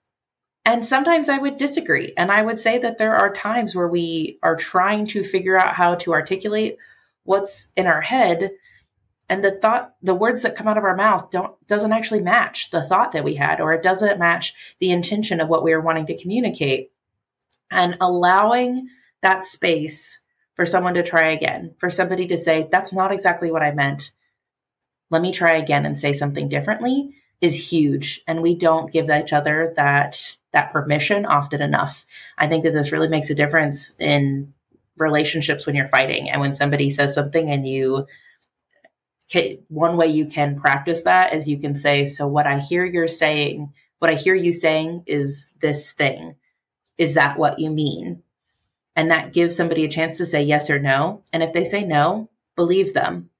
And 0.64 0.84
sometimes 0.84 1.28
I 1.28 1.38
would 1.38 1.56
disagree. 1.56 2.14
And 2.16 2.32
I 2.32 2.42
would 2.42 2.58
say 2.58 2.78
that 2.78 2.98
there 2.98 3.14
are 3.14 3.32
times 3.32 3.76
where 3.76 3.86
we 3.86 4.40
are 4.42 4.56
trying 4.56 5.06
to 5.08 5.22
figure 5.22 5.56
out 5.56 5.76
how 5.76 5.94
to 5.94 6.14
articulate 6.14 6.78
what's 7.22 7.68
in 7.76 7.86
our 7.86 8.00
head 8.00 8.50
and 9.28 9.42
the 9.42 9.52
thought 9.52 9.94
the 10.02 10.14
words 10.14 10.42
that 10.42 10.54
come 10.54 10.68
out 10.68 10.78
of 10.78 10.84
our 10.84 10.96
mouth 10.96 11.30
don't 11.30 11.54
doesn't 11.66 11.92
actually 11.92 12.20
match 12.20 12.70
the 12.70 12.82
thought 12.82 13.12
that 13.12 13.24
we 13.24 13.34
had 13.34 13.60
or 13.60 13.72
it 13.72 13.82
doesn't 13.82 14.18
match 14.18 14.54
the 14.78 14.90
intention 14.90 15.40
of 15.40 15.48
what 15.48 15.64
we 15.64 15.74
were 15.74 15.80
wanting 15.80 16.06
to 16.06 16.16
communicate. 16.16 16.92
And 17.70 17.96
allowing 18.00 18.88
that 19.22 19.42
space 19.42 20.20
for 20.54 20.64
someone 20.64 20.94
to 20.94 21.02
try 21.02 21.32
again 21.32 21.74
for 21.78 21.90
somebody 21.90 22.28
to 22.28 22.38
say 22.38 22.68
that's 22.70 22.94
not 22.94 23.12
exactly 23.12 23.50
what 23.50 23.62
i 23.62 23.72
meant. 23.72 24.12
Let 25.10 25.22
me 25.22 25.32
try 25.32 25.56
again 25.56 25.84
and 25.84 25.98
say 25.98 26.12
something 26.12 26.48
differently 26.48 27.14
is 27.40 27.70
huge. 27.70 28.22
And 28.26 28.40
we 28.40 28.54
don't 28.54 28.92
give 28.92 29.10
each 29.10 29.32
other 29.32 29.72
that 29.76 30.36
that 30.52 30.72
permission 30.72 31.26
often 31.26 31.60
enough. 31.60 32.06
I 32.38 32.46
think 32.46 32.64
that 32.64 32.72
this 32.72 32.92
really 32.92 33.08
makes 33.08 33.28
a 33.30 33.34
difference 33.34 33.98
in 33.98 34.54
relationships 34.96 35.66
when 35.66 35.74
you're 35.74 35.88
fighting 35.88 36.30
and 36.30 36.40
when 36.40 36.54
somebody 36.54 36.88
says 36.88 37.12
something 37.12 37.50
and 37.50 37.68
you 37.68 38.06
one 39.68 39.96
way 39.96 40.06
you 40.06 40.26
can 40.26 40.58
practice 40.58 41.02
that 41.02 41.34
is 41.34 41.48
you 41.48 41.58
can 41.58 41.76
say 41.76 42.04
so 42.04 42.26
what 42.26 42.46
i 42.46 42.58
hear 42.58 42.84
you're 42.84 43.08
saying 43.08 43.72
what 43.98 44.10
i 44.10 44.14
hear 44.14 44.34
you 44.34 44.52
saying 44.52 45.02
is 45.06 45.52
this 45.60 45.92
thing. 45.92 46.36
Is 46.98 47.14
that 47.14 47.38
what 47.38 47.58
you 47.58 47.70
mean? 47.70 48.22
And 48.94 49.10
that 49.10 49.32
gives 49.32 49.54
somebody 49.54 49.84
a 49.84 49.88
chance 49.88 50.16
to 50.18 50.26
say 50.26 50.42
yes 50.42 50.70
or 50.70 50.78
no. 50.78 51.22
And 51.32 51.42
if 51.42 51.52
they 51.52 51.64
say 51.64 51.84
no 51.84 52.30
believe 52.54 52.94
them. 52.94 53.30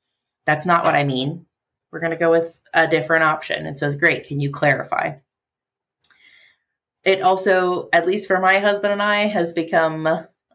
That's 0.45 0.66
not 0.66 0.85
what 0.85 0.95
i 0.95 1.05
mean. 1.05 1.47
We're 1.90 2.00
going 2.00 2.11
to 2.11 2.19
go 2.19 2.31
with 2.31 2.57
a 2.75 2.87
different 2.87 3.25
option. 3.25 3.64
It 3.64 3.78
says, 3.78 3.97
Great, 3.97 4.26
can 4.26 4.40
you 4.40 4.50
clarify? 4.50 5.14
It 7.05 7.23
also, 7.23 7.88
at 7.93 8.07
least 8.07 8.26
for 8.26 8.38
my 8.38 8.59
husband 8.59 8.93
and 8.93 9.02
I, 9.02 9.26
has 9.28 9.52
become 9.52 10.07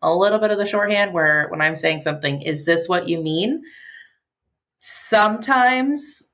a 0.01 0.13
little 0.13 0.37
bit 0.37 0.51
of 0.51 0.57
the 0.57 0.65
shorthand 0.65 1.13
where 1.13 1.47
when 1.49 1.61
I'm 1.61 1.75
saying 1.75 2.01
something, 2.01 2.41
is 2.41 2.65
this 2.65 2.87
what 2.87 3.07
you 3.07 3.21
mean? 3.21 3.63
Sometimes 4.81 6.27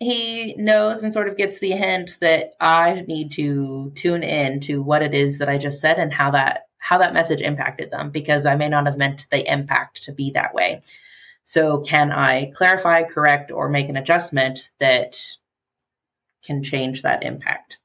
he 0.00 0.54
knows 0.56 1.04
and 1.04 1.12
sort 1.12 1.28
of 1.28 1.36
gets 1.36 1.58
the 1.58 1.72
hint 1.72 2.18
that 2.20 2.54
I 2.60 3.04
need 3.06 3.30
to 3.32 3.92
tune 3.94 4.22
in 4.22 4.60
to 4.60 4.82
what 4.82 5.02
it 5.02 5.14
is 5.14 5.38
that 5.38 5.48
I 5.48 5.58
just 5.58 5.80
said 5.80 5.98
and 5.98 6.12
how 6.12 6.32
that 6.32 6.66
how 6.78 6.98
that 6.98 7.14
message 7.14 7.40
impacted 7.40 7.92
them 7.92 8.10
because 8.10 8.44
I 8.44 8.56
may 8.56 8.68
not 8.68 8.86
have 8.86 8.98
meant 8.98 9.26
the 9.30 9.50
impact 9.50 10.02
to 10.04 10.12
be 10.12 10.32
that 10.32 10.52
way. 10.52 10.82
So, 11.44 11.80
can 11.80 12.10
I 12.10 12.50
clarify, 12.54 13.04
correct, 13.04 13.52
or 13.52 13.68
make 13.68 13.88
an 13.88 13.96
adjustment 13.96 14.72
that 14.80 15.20
can 16.44 16.64
change 16.64 17.02
that 17.02 17.22
impact? 17.22 17.78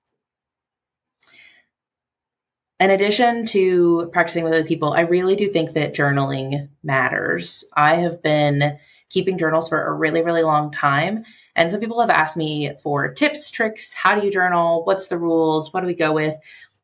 In 2.79 2.89
addition 2.89 3.45
to 3.47 4.09
practicing 4.13 4.43
with 4.43 4.53
other 4.53 4.63
people, 4.63 4.93
I 4.93 5.01
really 5.01 5.35
do 5.35 5.47
think 5.47 5.73
that 5.73 5.93
journaling 5.93 6.69
matters. 6.81 7.63
I 7.75 7.95
have 7.95 8.23
been 8.23 8.79
keeping 9.09 9.37
journals 9.37 9.69
for 9.69 9.83
a 9.83 9.93
really, 9.93 10.21
really 10.21 10.43
long 10.43 10.71
time. 10.71 11.23
And 11.55 11.71
some 11.71 11.79
people 11.79 11.99
have 12.01 12.09
asked 12.09 12.37
me 12.37 12.73
for 12.83 13.13
tips, 13.13 13.49
tricks. 13.49 13.93
How 13.93 14.19
do 14.19 14.25
you 14.25 14.31
journal? 14.31 14.83
What's 14.83 15.07
the 15.07 15.17
rules? 15.17 15.73
What 15.73 15.81
do 15.81 15.87
we 15.87 15.95
go 15.95 16.13
with? 16.13 16.35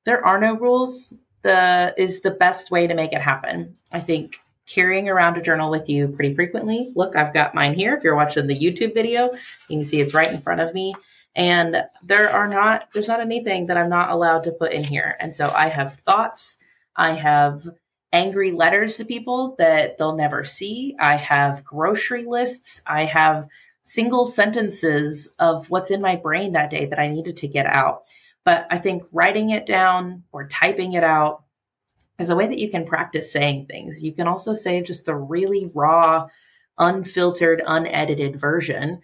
There 0.05 0.25
are 0.25 0.39
no 0.39 0.55
rules. 0.55 1.13
The 1.43 1.93
is 1.97 2.21
the 2.21 2.31
best 2.31 2.71
way 2.71 2.87
to 2.87 2.93
make 2.93 3.13
it 3.13 3.21
happen. 3.21 3.75
I 3.91 3.99
think 3.99 4.37
carrying 4.65 5.09
around 5.09 5.37
a 5.37 5.41
journal 5.41 5.69
with 5.69 5.89
you 5.89 6.07
pretty 6.07 6.33
frequently. 6.33 6.91
Look, 6.95 7.15
I've 7.15 7.33
got 7.33 7.53
mine 7.53 7.73
here. 7.73 7.93
If 7.95 8.03
you're 8.03 8.15
watching 8.15 8.47
the 8.47 8.57
YouTube 8.57 8.93
video, 8.93 9.31
you 9.67 9.79
can 9.79 9.85
see 9.85 9.99
it's 9.99 10.13
right 10.13 10.31
in 10.31 10.39
front 10.39 10.61
of 10.61 10.73
me. 10.73 10.95
And 11.35 11.83
there 12.01 12.29
are 12.29 12.47
not, 12.47 12.89
there's 12.93 13.07
not 13.07 13.19
anything 13.19 13.67
that 13.67 13.77
I'm 13.77 13.89
not 13.89 14.11
allowed 14.11 14.43
to 14.43 14.51
put 14.51 14.71
in 14.71 14.83
here. 14.83 15.17
And 15.19 15.35
so 15.35 15.49
I 15.49 15.67
have 15.67 15.95
thoughts, 15.95 16.59
I 16.95 17.13
have 17.13 17.67
angry 18.13 18.51
letters 18.51 18.95
to 18.97 19.05
people 19.05 19.55
that 19.57 19.97
they'll 19.97 20.15
never 20.15 20.43
see, 20.43 20.95
I 20.99 21.17
have 21.17 21.63
grocery 21.63 22.25
lists, 22.25 22.81
I 22.85 23.05
have 23.05 23.47
single 23.83 24.25
sentences 24.25 25.27
of 25.39 25.69
what's 25.69 25.91
in 25.91 25.99
my 25.99 26.15
brain 26.15 26.53
that 26.53 26.69
day 26.69 26.85
that 26.85 26.99
I 26.99 27.09
needed 27.09 27.35
to 27.37 27.47
get 27.47 27.65
out. 27.65 28.03
But 28.45 28.67
I 28.69 28.77
think 28.77 29.03
writing 29.11 29.49
it 29.49 29.65
down 29.65 30.23
or 30.31 30.47
typing 30.47 30.93
it 30.93 31.03
out 31.03 31.43
is 32.19 32.29
a 32.29 32.35
way 32.35 32.47
that 32.47 32.59
you 32.59 32.69
can 32.69 32.85
practice 32.85 33.31
saying 33.31 33.65
things. 33.65 34.03
You 34.03 34.13
can 34.13 34.27
also 34.27 34.53
say 34.53 34.81
just 34.81 35.05
the 35.05 35.15
really 35.15 35.71
raw, 35.73 36.27
unfiltered, 36.77 37.61
unedited 37.65 38.39
version 38.39 39.01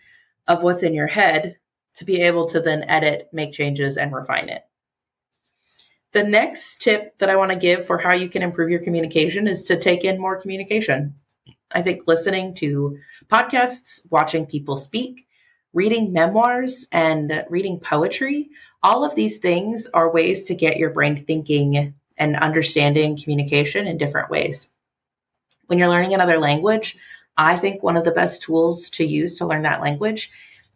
of 0.48 0.64
what's 0.64 0.84
in 0.84 0.94
your 0.94 1.08
head 1.08 1.58
to 1.96 2.06
be 2.06 2.22
able 2.22 2.48
to 2.48 2.62
then 2.62 2.84
edit, 2.84 3.30
make 3.34 3.52
changes, 3.52 3.98
and 3.98 4.14
refine 4.14 4.50
it. 4.50 4.64
The 6.12 6.24
next 6.24 6.82
tip 6.82 7.18
that 7.20 7.30
I 7.30 7.36
want 7.36 7.52
to 7.52 7.58
give 7.58 7.86
for 7.86 8.00
how 8.00 8.16
you 8.16 8.30
can 8.30 8.42
improve 8.42 8.70
your 8.70 8.84
communication 8.84 9.48
is 9.48 9.64
to 9.64 9.80
take 9.80 10.04
in 10.04 10.20
more 10.20 10.40
communication. 10.40 11.16
I 11.72 11.84
think 11.84 12.08
listening 12.08 12.56
to 12.56 12.98
podcasts, 13.28 14.02
watching 14.10 14.48
people 14.48 14.76
speak, 14.76 15.28
reading 15.72 16.12
memoirs, 16.12 16.88
and 16.92 17.44
reading 17.48 17.80
poetry, 17.80 18.50
all 18.82 19.04
of 19.04 19.14
these 19.14 19.38
things 19.38 19.88
are 19.94 20.12
ways 20.12 20.46
to 20.46 20.56
get 20.56 20.78
your 20.78 20.90
brain 20.90 21.24
thinking 21.26 21.94
and 22.18 22.36
understanding 22.38 23.16
communication 23.16 23.86
in 23.86 24.00
different 24.00 24.32
ways. 24.32 24.70
When 25.68 25.78
you're 25.78 25.90
learning 25.90 26.16
another 26.16 26.40
language, 26.40 26.98
I 27.38 27.58
think 27.58 27.84
one 27.84 27.98
of 27.98 28.04
the 28.04 28.12
best 28.12 28.42
tools 28.42 28.90
to 28.92 29.06
use 29.06 29.38
to 29.38 29.46
learn 29.46 29.62
that 29.62 29.82
language 29.82 30.32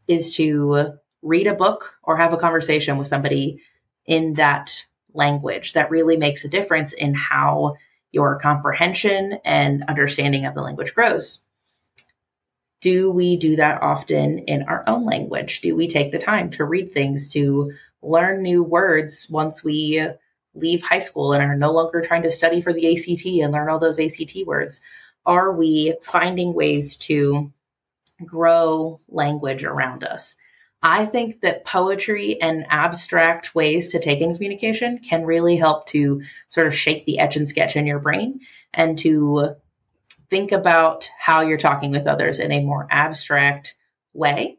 is 0.07 0.35
to 0.35 0.93
read 1.23 1.47
a 1.47 1.55
book 1.55 1.97
or 2.03 2.17
have 2.17 2.33
a 2.33 2.37
conversation 2.37 2.97
with 2.97 3.07
somebody 3.07 3.61
in 4.05 4.35
that 4.35 4.85
language. 5.13 5.73
That 5.73 5.91
really 5.91 6.17
makes 6.17 6.45
a 6.45 6.49
difference 6.49 6.93
in 6.93 7.13
how 7.13 7.75
your 8.11 8.37
comprehension 8.39 9.39
and 9.43 9.83
understanding 9.87 10.45
of 10.45 10.53
the 10.53 10.61
language 10.61 10.93
grows. 10.93 11.39
Do 12.81 13.09
we 13.11 13.37
do 13.37 13.55
that 13.55 13.81
often 13.81 14.39
in 14.39 14.63
our 14.63 14.83
own 14.87 15.05
language? 15.05 15.61
Do 15.61 15.75
we 15.75 15.87
take 15.87 16.11
the 16.11 16.19
time 16.19 16.51
to 16.51 16.65
read 16.65 16.93
things, 16.93 17.29
to 17.29 17.73
learn 18.01 18.41
new 18.41 18.61
words 18.61 19.27
once 19.29 19.63
we 19.63 20.05
leave 20.53 20.83
high 20.83 20.99
school 20.99 21.33
and 21.33 21.41
are 21.41 21.55
no 21.55 21.71
longer 21.71 22.01
trying 22.01 22.23
to 22.23 22.31
study 22.31 22.61
for 22.61 22.73
the 22.73 22.93
ACT 22.93 23.25
and 23.25 23.53
learn 23.53 23.69
all 23.69 23.79
those 23.79 23.99
ACT 23.99 24.35
words? 24.45 24.81
Are 25.25 25.53
we 25.53 25.95
finding 26.03 26.53
ways 26.53 26.97
to 26.97 27.51
grow 28.25 28.99
language 29.07 29.63
around 29.63 30.03
us? 30.03 30.35
I 30.83 31.05
think 31.05 31.41
that 31.41 31.65
poetry 31.65 32.39
and 32.41 32.65
abstract 32.69 33.55
ways 33.55 33.91
to 33.91 33.99
take 33.99 34.19
in 34.19 34.33
communication 34.33 34.99
can 34.99 35.25
really 35.25 35.55
help 35.55 35.87
to 35.87 36.21
sort 36.49 36.67
of 36.67 36.75
shake 36.75 37.05
the 37.05 37.19
etch 37.19 37.37
and 37.37 37.47
sketch 37.47 37.75
in 37.75 37.87
your 37.87 37.99
brain 37.99 38.41
and 38.73 38.99
to 38.99 39.55
think 40.29 40.51
about 40.51 41.09
how 41.17 41.41
you're 41.41 41.57
talking 41.57 41.91
with 41.91 42.05
others 42.05 42.39
in 42.39 42.51
a 42.51 42.63
more 42.63 42.87
abstract 42.91 43.75
way 44.13 44.57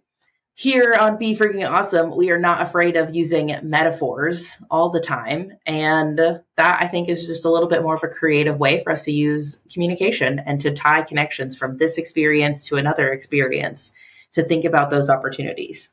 here 0.57 0.95
on 0.99 1.19
Be 1.19 1.35
Freaking 1.35 1.69
Awesome, 1.69 2.17
we 2.17 2.31
are 2.31 2.39
not 2.39 2.63
afraid 2.63 2.95
of 2.95 3.15
using 3.15 3.57
metaphors 3.65 4.57
all 4.71 4.89
the 4.89 5.01
time. 5.01 5.53
And 5.67 6.17
that 6.17 6.79
I 6.81 6.87
think 6.87 7.09
is 7.09 7.27
just 7.27 7.45
a 7.45 7.51
little 7.51 7.69
bit 7.69 7.83
more 7.83 7.97
of 7.97 8.05
a 8.05 8.09
creative 8.09 8.61
way 8.61 8.83
for 8.83 8.93
us 8.93 9.05
to 9.05 9.13
use 9.13 9.59
communication 9.73 10.39
and 10.39 10.61
to 10.61 10.73
tie 10.73 11.03
connections 11.03 11.57
from 11.57 11.75
this 11.75 11.99
experience 11.99 12.69
to 12.69 12.77
another 12.77 13.11
experience 13.11 13.91
to 14.35 14.45
think 14.45 14.65
about 14.65 14.91
those 14.91 15.11
opportunities. 15.11 15.91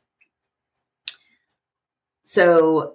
So, 2.24 2.94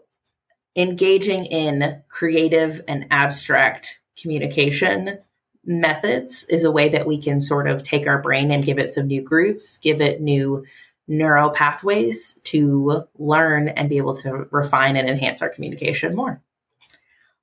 engaging 0.76 1.46
in 1.46 2.02
creative 2.08 2.82
and 2.88 3.08
abstract 3.10 4.00
communication 4.20 5.20
methods 5.66 6.46
is 6.46 6.64
a 6.64 6.72
way 6.72 6.90
that 6.90 7.06
we 7.06 7.18
can 7.22 7.42
sort 7.42 7.68
of 7.68 7.84
take 7.84 8.08
our 8.08 8.22
brain 8.22 8.52
and 8.52 8.64
give 8.64 8.80
it 8.80 8.92
some 8.92 9.08
new 9.08 9.22
groups, 9.22 9.78
give 9.78 10.02
it 10.02 10.22
new 10.22 10.66
neural 11.08 11.50
pathways 11.50 12.40
to 12.44 13.04
learn 13.18 13.70
and 13.70 13.90
be 13.90 13.98
able 13.98 14.16
to 14.16 14.48
refine 14.52 14.96
and 14.96 15.10
enhance 15.10 15.42
our 15.42 15.50
communication 15.50 16.16
more. 16.16 16.42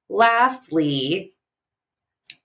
Lastly, 0.08 1.32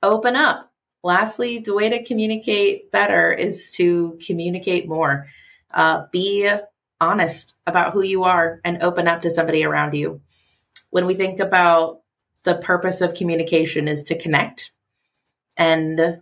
open 0.01 0.35
up. 0.35 0.71
Lastly, 1.03 1.59
the 1.59 1.73
way 1.73 1.89
to 1.89 2.03
communicate 2.03 2.91
better 2.91 3.31
is 3.31 3.71
to 3.71 4.19
communicate 4.25 4.87
more. 4.87 5.27
Uh, 5.73 6.05
be 6.11 6.49
honest 7.01 7.55
about 7.65 7.93
who 7.93 8.03
you 8.03 8.23
are 8.23 8.59
and 8.63 8.81
open 8.81 9.07
up 9.07 9.21
to 9.21 9.31
somebody 9.31 9.63
around 9.63 9.93
you. 9.93 10.21
When 10.89 11.05
we 11.05 11.15
think 11.15 11.39
about 11.39 12.01
the 12.43 12.55
purpose 12.55 13.01
of 13.01 13.13
communication 13.13 13.87
is 13.87 14.03
to 14.05 14.17
connect, 14.17 14.71
and 15.57 16.21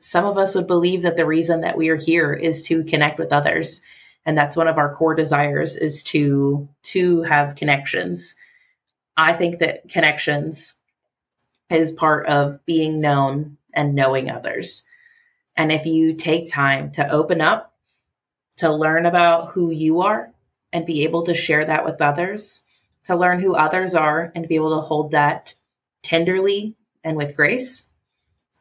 some 0.00 0.26
of 0.26 0.36
us 0.36 0.54
would 0.54 0.66
believe 0.66 1.02
that 1.02 1.16
the 1.16 1.26
reason 1.26 1.62
that 1.62 1.76
we 1.76 1.88
are 1.88 1.96
here 1.96 2.32
is 2.32 2.66
to 2.66 2.84
connect 2.84 3.18
with 3.18 3.32
others 3.32 3.80
and 4.26 4.36
that's 4.36 4.56
one 4.56 4.68
of 4.68 4.78
our 4.78 4.94
core 4.94 5.14
desires 5.14 5.76
is 5.76 6.02
to 6.02 6.68
to 6.82 7.22
have 7.22 7.56
connections 7.56 8.34
i 9.16 9.32
think 9.32 9.58
that 9.58 9.88
connections 9.88 10.74
is 11.70 11.92
part 11.92 12.26
of 12.26 12.64
being 12.66 13.00
known 13.00 13.56
and 13.72 13.94
knowing 13.94 14.30
others 14.30 14.84
and 15.56 15.72
if 15.72 15.86
you 15.86 16.14
take 16.14 16.50
time 16.50 16.90
to 16.90 17.10
open 17.10 17.40
up 17.40 17.73
to 18.58 18.72
learn 18.72 19.06
about 19.06 19.52
who 19.52 19.70
you 19.70 20.00
are 20.02 20.32
and 20.72 20.86
be 20.86 21.04
able 21.04 21.24
to 21.24 21.34
share 21.34 21.64
that 21.64 21.84
with 21.84 22.00
others 22.00 22.62
to 23.04 23.16
learn 23.16 23.40
who 23.40 23.54
others 23.54 23.94
are 23.94 24.32
and 24.34 24.48
be 24.48 24.54
able 24.54 24.74
to 24.74 24.86
hold 24.86 25.10
that 25.10 25.54
tenderly 26.02 26.74
and 27.02 27.16
with 27.16 27.36
grace 27.36 27.84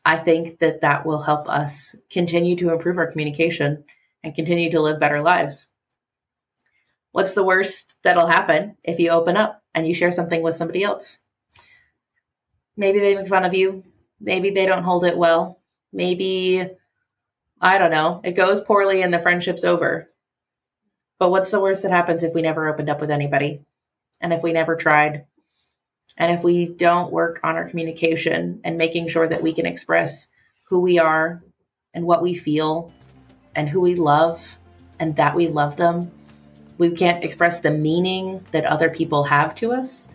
i 0.05 0.17
think 0.17 0.59
that 0.59 0.81
that 0.81 1.05
will 1.05 1.21
help 1.21 1.47
us 1.47 1.95
continue 2.09 2.55
to 2.55 2.71
improve 2.71 2.97
our 2.97 3.11
communication 3.11 3.83
and 4.23 4.33
continue 4.33 4.71
to 4.71 4.81
live 4.81 4.99
better 4.99 5.21
lives. 5.21 5.67
What's 7.11 7.33
the 7.33 7.43
worst 7.43 7.97
that'll 8.03 8.27
happen 8.27 8.77
if 8.83 8.99
you 8.99 9.09
open 9.09 9.37
up 9.37 9.61
and 9.75 9.85
you 9.85 9.93
share 9.93 10.11
something 10.11 10.41
with 10.41 10.55
somebody 10.55 10.83
else? 10.83 11.19
Maybe 12.75 12.99
they 12.99 13.15
make 13.15 13.27
fun 13.27 13.45
of 13.45 13.53
you. 13.53 13.83
Maybe 14.19 14.49
they 14.49 14.65
don't 14.65 14.83
hold 14.83 15.03
it 15.03 15.17
well. 15.17 15.61
Maybe, 15.91 16.67
I 17.63 17.77
don't 17.77 17.91
know, 17.91 18.19
it 18.25 18.33
goes 18.33 18.59
poorly 18.59 19.01
and 19.01 19.13
the 19.13 19.19
friendship's 19.19 19.63
over. 19.63 20.09
But 21.17 21.31
what's 21.31 21.49
the 21.49 21.61
worst 21.61 21.83
that 21.83 21.91
happens 21.91 22.21
if 22.21 22.33
we 22.33 22.41
never 22.41 22.67
opened 22.67 22.89
up 22.89 22.99
with 22.99 23.09
anybody? 23.09 23.61
And 24.19 24.33
if 24.33 24.43
we 24.43 24.51
never 24.51 24.75
tried? 24.75 25.25
And 26.17 26.29
if 26.29 26.43
we 26.43 26.67
don't 26.67 27.13
work 27.13 27.39
on 27.41 27.55
our 27.55 27.67
communication 27.67 28.59
and 28.65 28.77
making 28.77 29.07
sure 29.07 29.29
that 29.29 29.41
we 29.41 29.53
can 29.53 29.65
express 29.65 30.27
who 30.63 30.81
we 30.81 30.99
are 30.99 31.41
and 31.93 32.05
what 32.05 32.21
we 32.21 32.35
feel 32.35 32.91
and 33.55 33.69
who 33.69 33.79
we 33.79 33.95
love 33.95 34.57
and 34.99 35.15
that 35.15 35.33
we 35.33 35.47
love 35.47 35.77
them. 35.77 36.11
We 36.77 36.91
can't 36.91 37.23
express 37.23 37.61
the 37.61 37.71
meaning 37.71 38.45
that 38.51 38.65
other 38.65 38.89
people 38.89 39.23
have 39.23 39.55
to 39.55 39.71
us. 39.71 40.09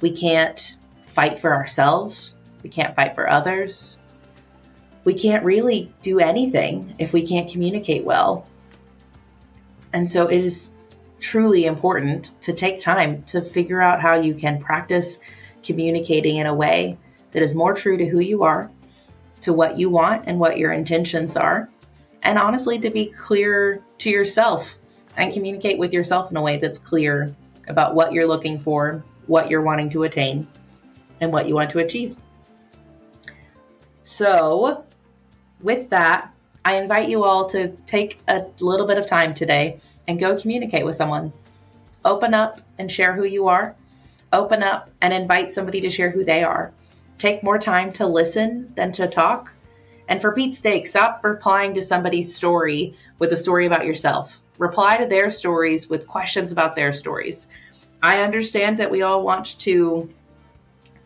We 0.00 0.10
can't 0.10 0.76
fight 1.06 1.38
for 1.38 1.54
ourselves. 1.54 2.34
We 2.64 2.70
can't 2.70 2.96
fight 2.96 3.14
for 3.14 3.30
others. 3.30 3.98
We 5.08 5.14
can't 5.14 5.42
really 5.42 5.90
do 6.02 6.20
anything 6.20 6.94
if 6.98 7.14
we 7.14 7.26
can't 7.26 7.50
communicate 7.50 8.04
well. 8.04 8.46
And 9.90 10.06
so 10.06 10.26
it 10.26 10.44
is 10.44 10.72
truly 11.18 11.64
important 11.64 12.38
to 12.42 12.52
take 12.52 12.78
time 12.78 13.22
to 13.22 13.40
figure 13.40 13.80
out 13.80 14.02
how 14.02 14.16
you 14.16 14.34
can 14.34 14.60
practice 14.60 15.18
communicating 15.62 16.36
in 16.36 16.46
a 16.46 16.54
way 16.54 16.98
that 17.32 17.42
is 17.42 17.54
more 17.54 17.72
true 17.72 17.96
to 17.96 18.06
who 18.06 18.20
you 18.20 18.42
are, 18.42 18.70
to 19.40 19.54
what 19.54 19.78
you 19.78 19.88
want 19.88 20.24
and 20.26 20.38
what 20.38 20.58
your 20.58 20.72
intentions 20.72 21.38
are, 21.38 21.70
and 22.22 22.38
honestly 22.38 22.78
to 22.78 22.90
be 22.90 23.06
clear 23.06 23.82
to 24.00 24.10
yourself 24.10 24.76
and 25.16 25.32
communicate 25.32 25.78
with 25.78 25.94
yourself 25.94 26.30
in 26.30 26.36
a 26.36 26.42
way 26.42 26.58
that's 26.58 26.76
clear 26.76 27.34
about 27.66 27.94
what 27.94 28.12
you're 28.12 28.28
looking 28.28 28.60
for, 28.60 29.02
what 29.26 29.48
you're 29.48 29.62
wanting 29.62 29.88
to 29.88 30.02
attain, 30.02 30.46
and 31.22 31.32
what 31.32 31.48
you 31.48 31.54
want 31.54 31.70
to 31.70 31.78
achieve. 31.78 32.14
So, 34.04 34.84
with 35.60 35.90
that, 35.90 36.32
I 36.64 36.76
invite 36.76 37.08
you 37.08 37.24
all 37.24 37.48
to 37.50 37.68
take 37.86 38.20
a 38.28 38.46
little 38.60 38.86
bit 38.86 38.98
of 38.98 39.06
time 39.06 39.34
today 39.34 39.80
and 40.06 40.18
go 40.18 40.38
communicate 40.38 40.84
with 40.84 40.96
someone. 40.96 41.32
Open 42.04 42.34
up 42.34 42.60
and 42.78 42.90
share 42.90 43.14
who 43.14 43.24
you 43.24 43.48
are. 43.48 43.74
Open 44.32 44.62
up 44.62 44.90
and 45.00 45.12
invite 45.12 45.52
somebody 45.52 45.80
to 45.80 45.90
share 45.90 46.10
who 46.10 46.24
they 46.24 46.42
are. 46.42 46.72
Take 47.18 47.42
more 47.42 47.58
time 47.58 47.92
to 47.94 48.06
listen 48.06 48.72
than 48.74 48.92
to 48.92 49.08
talk 49.08 49.52
and 50.08 50.20
for 50.20 50.32
Pete's 50.32 50.58
sake, 50.58 50.86
stop 50.86 51.22
replying 51.22 51.74
to 51.74 51.82
somebody's 51.82 52.34
story 52.34 52.94
with 53.18 53.30
a 53.32 53.36
story 53.36 53.66
about 53.66 53.84
yourself. 53.84 54.40
Reply 54.56 54.96
to 54.96 55.06
their 55.06 55.30
stories 55.30 55.88
with 55.88 56.06
questions 56.06 56.50
about 56.50 56.74
their 56.74 56.92
stories. 56.92 57.46
I 58.02 58.22
understand 58.22 58.78
that 58.78 58.90
we 58.90 59.02
all 59.02 59.22
want 59.22 59.58
to 59.60 60.12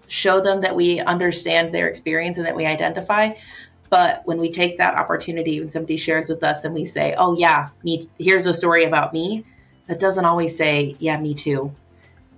show 0.06 0.40
them 0.40 0.60
that 0.60 0.76
we 0.76 1.00
understand 1.00 1.74
their 1.74 1.88
experience 1.88 2.36
and 2.36 2.46
that 2.46 2.54
we 2.54 2.64
identify. 2.64 3.30
But 3.92 4.26
when 4.26 4.38
we 4.38 4.50
take 4.50 4.78
that 4.78 4.98
opportunity, 4.98 5.60
when 5.60 5.68
somebody 5.68 5.98
shares 5.98 6.30
with 6.30 6.42
us 6.42 6.64
and 6.64 6.72
we 6.72 6.86
say, 6.86 7.14
oh, 7.18 7.36
yeah, 7.36 7.68
me, 7.84 8.08
here's 8.18 8.46
a 8.46 8.54
story 8.54 8.84
about 8.84 9.12
me, 9.12 9.44
that 9.86 10.00
doesn't 10.00 10.24
always 10.24 10.56
say, 10.56 10.96
Yeah, 10.98 11.20
me 11.20 11.34
too. 11.34 11.74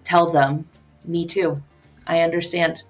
Tell 0.02 0.32
them, 0.32 0.66
Me 1.04 1.24
too. 1.26 1.62
I 2.08 2.22
understand. 2.22 2.82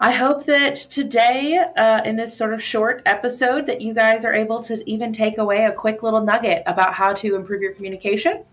I 0.00 0.10
hope 0.10 0.46
that 0.46 0.74
today, 0.74 1.58
uh, 1.76 2.02
in 2.02 2.16
this 2.16 2.36
sort 2.36 2.52
of 2.52 2.60
short 2.60 3.02
episode, 3.06 3.66
that 3.66 3.80
you 3.80 3.94
guys 3.94 4.24
are 4.24 4.34
able 4.34 4.60
to 4.64 4.82
even 4.90 5.12
take 5.12 5.38
away 5.38 5.64
a 5.64 5.70
quick 5.70 6.02
little 6.02 6.22
nugget 6.22 6.64
about 6.66 6.94
how 6.94 7.12
to 7.14 7.36
improve 7.36 7.62
your 7.62 7.72
communication. 7.72 8.44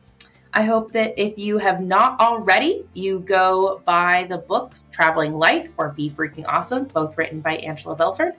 I 0.58 0.62
hope 0.62 0.94
that 0.94 1.22
if 1.22 1.38
you 1.38 1.58
have 1.58 1.82
not 1.82 2.18
already, 2.22 2.86
you 2.94 3.20
go 3.20 3.82
buy 3.84 4.26
the 4.30 4.38
books 4.38 4.86
Traveling 4.90 5.34
Light 5.34 5.70
or 5.76 5.90
Be 5.90 6.10
Freaking 6.10 6.46
Awesome, 6.48 6.86
both 6.86 7.18
written 7.18 7.42
by 7.42 7.58
Angela 7.58 7.94
Belford. 7.94 8.36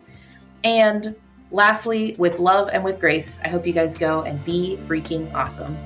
And 0.65 1.15
lastly, 1.51 2.17
with 2.19 2.39
love 2.39 2.71
and 2.73 2.83
with 2.83 3.01
grace, 3.01 3.39
I 3.45 3.49
hope 3.49 3.67
you 3.67 3.75
guys 3.75 3.99
go 3.99 4.23
and 4.23 4.43
be 4.47 4.79
freaking 4.87 5.31
awesome. 5.35 5.77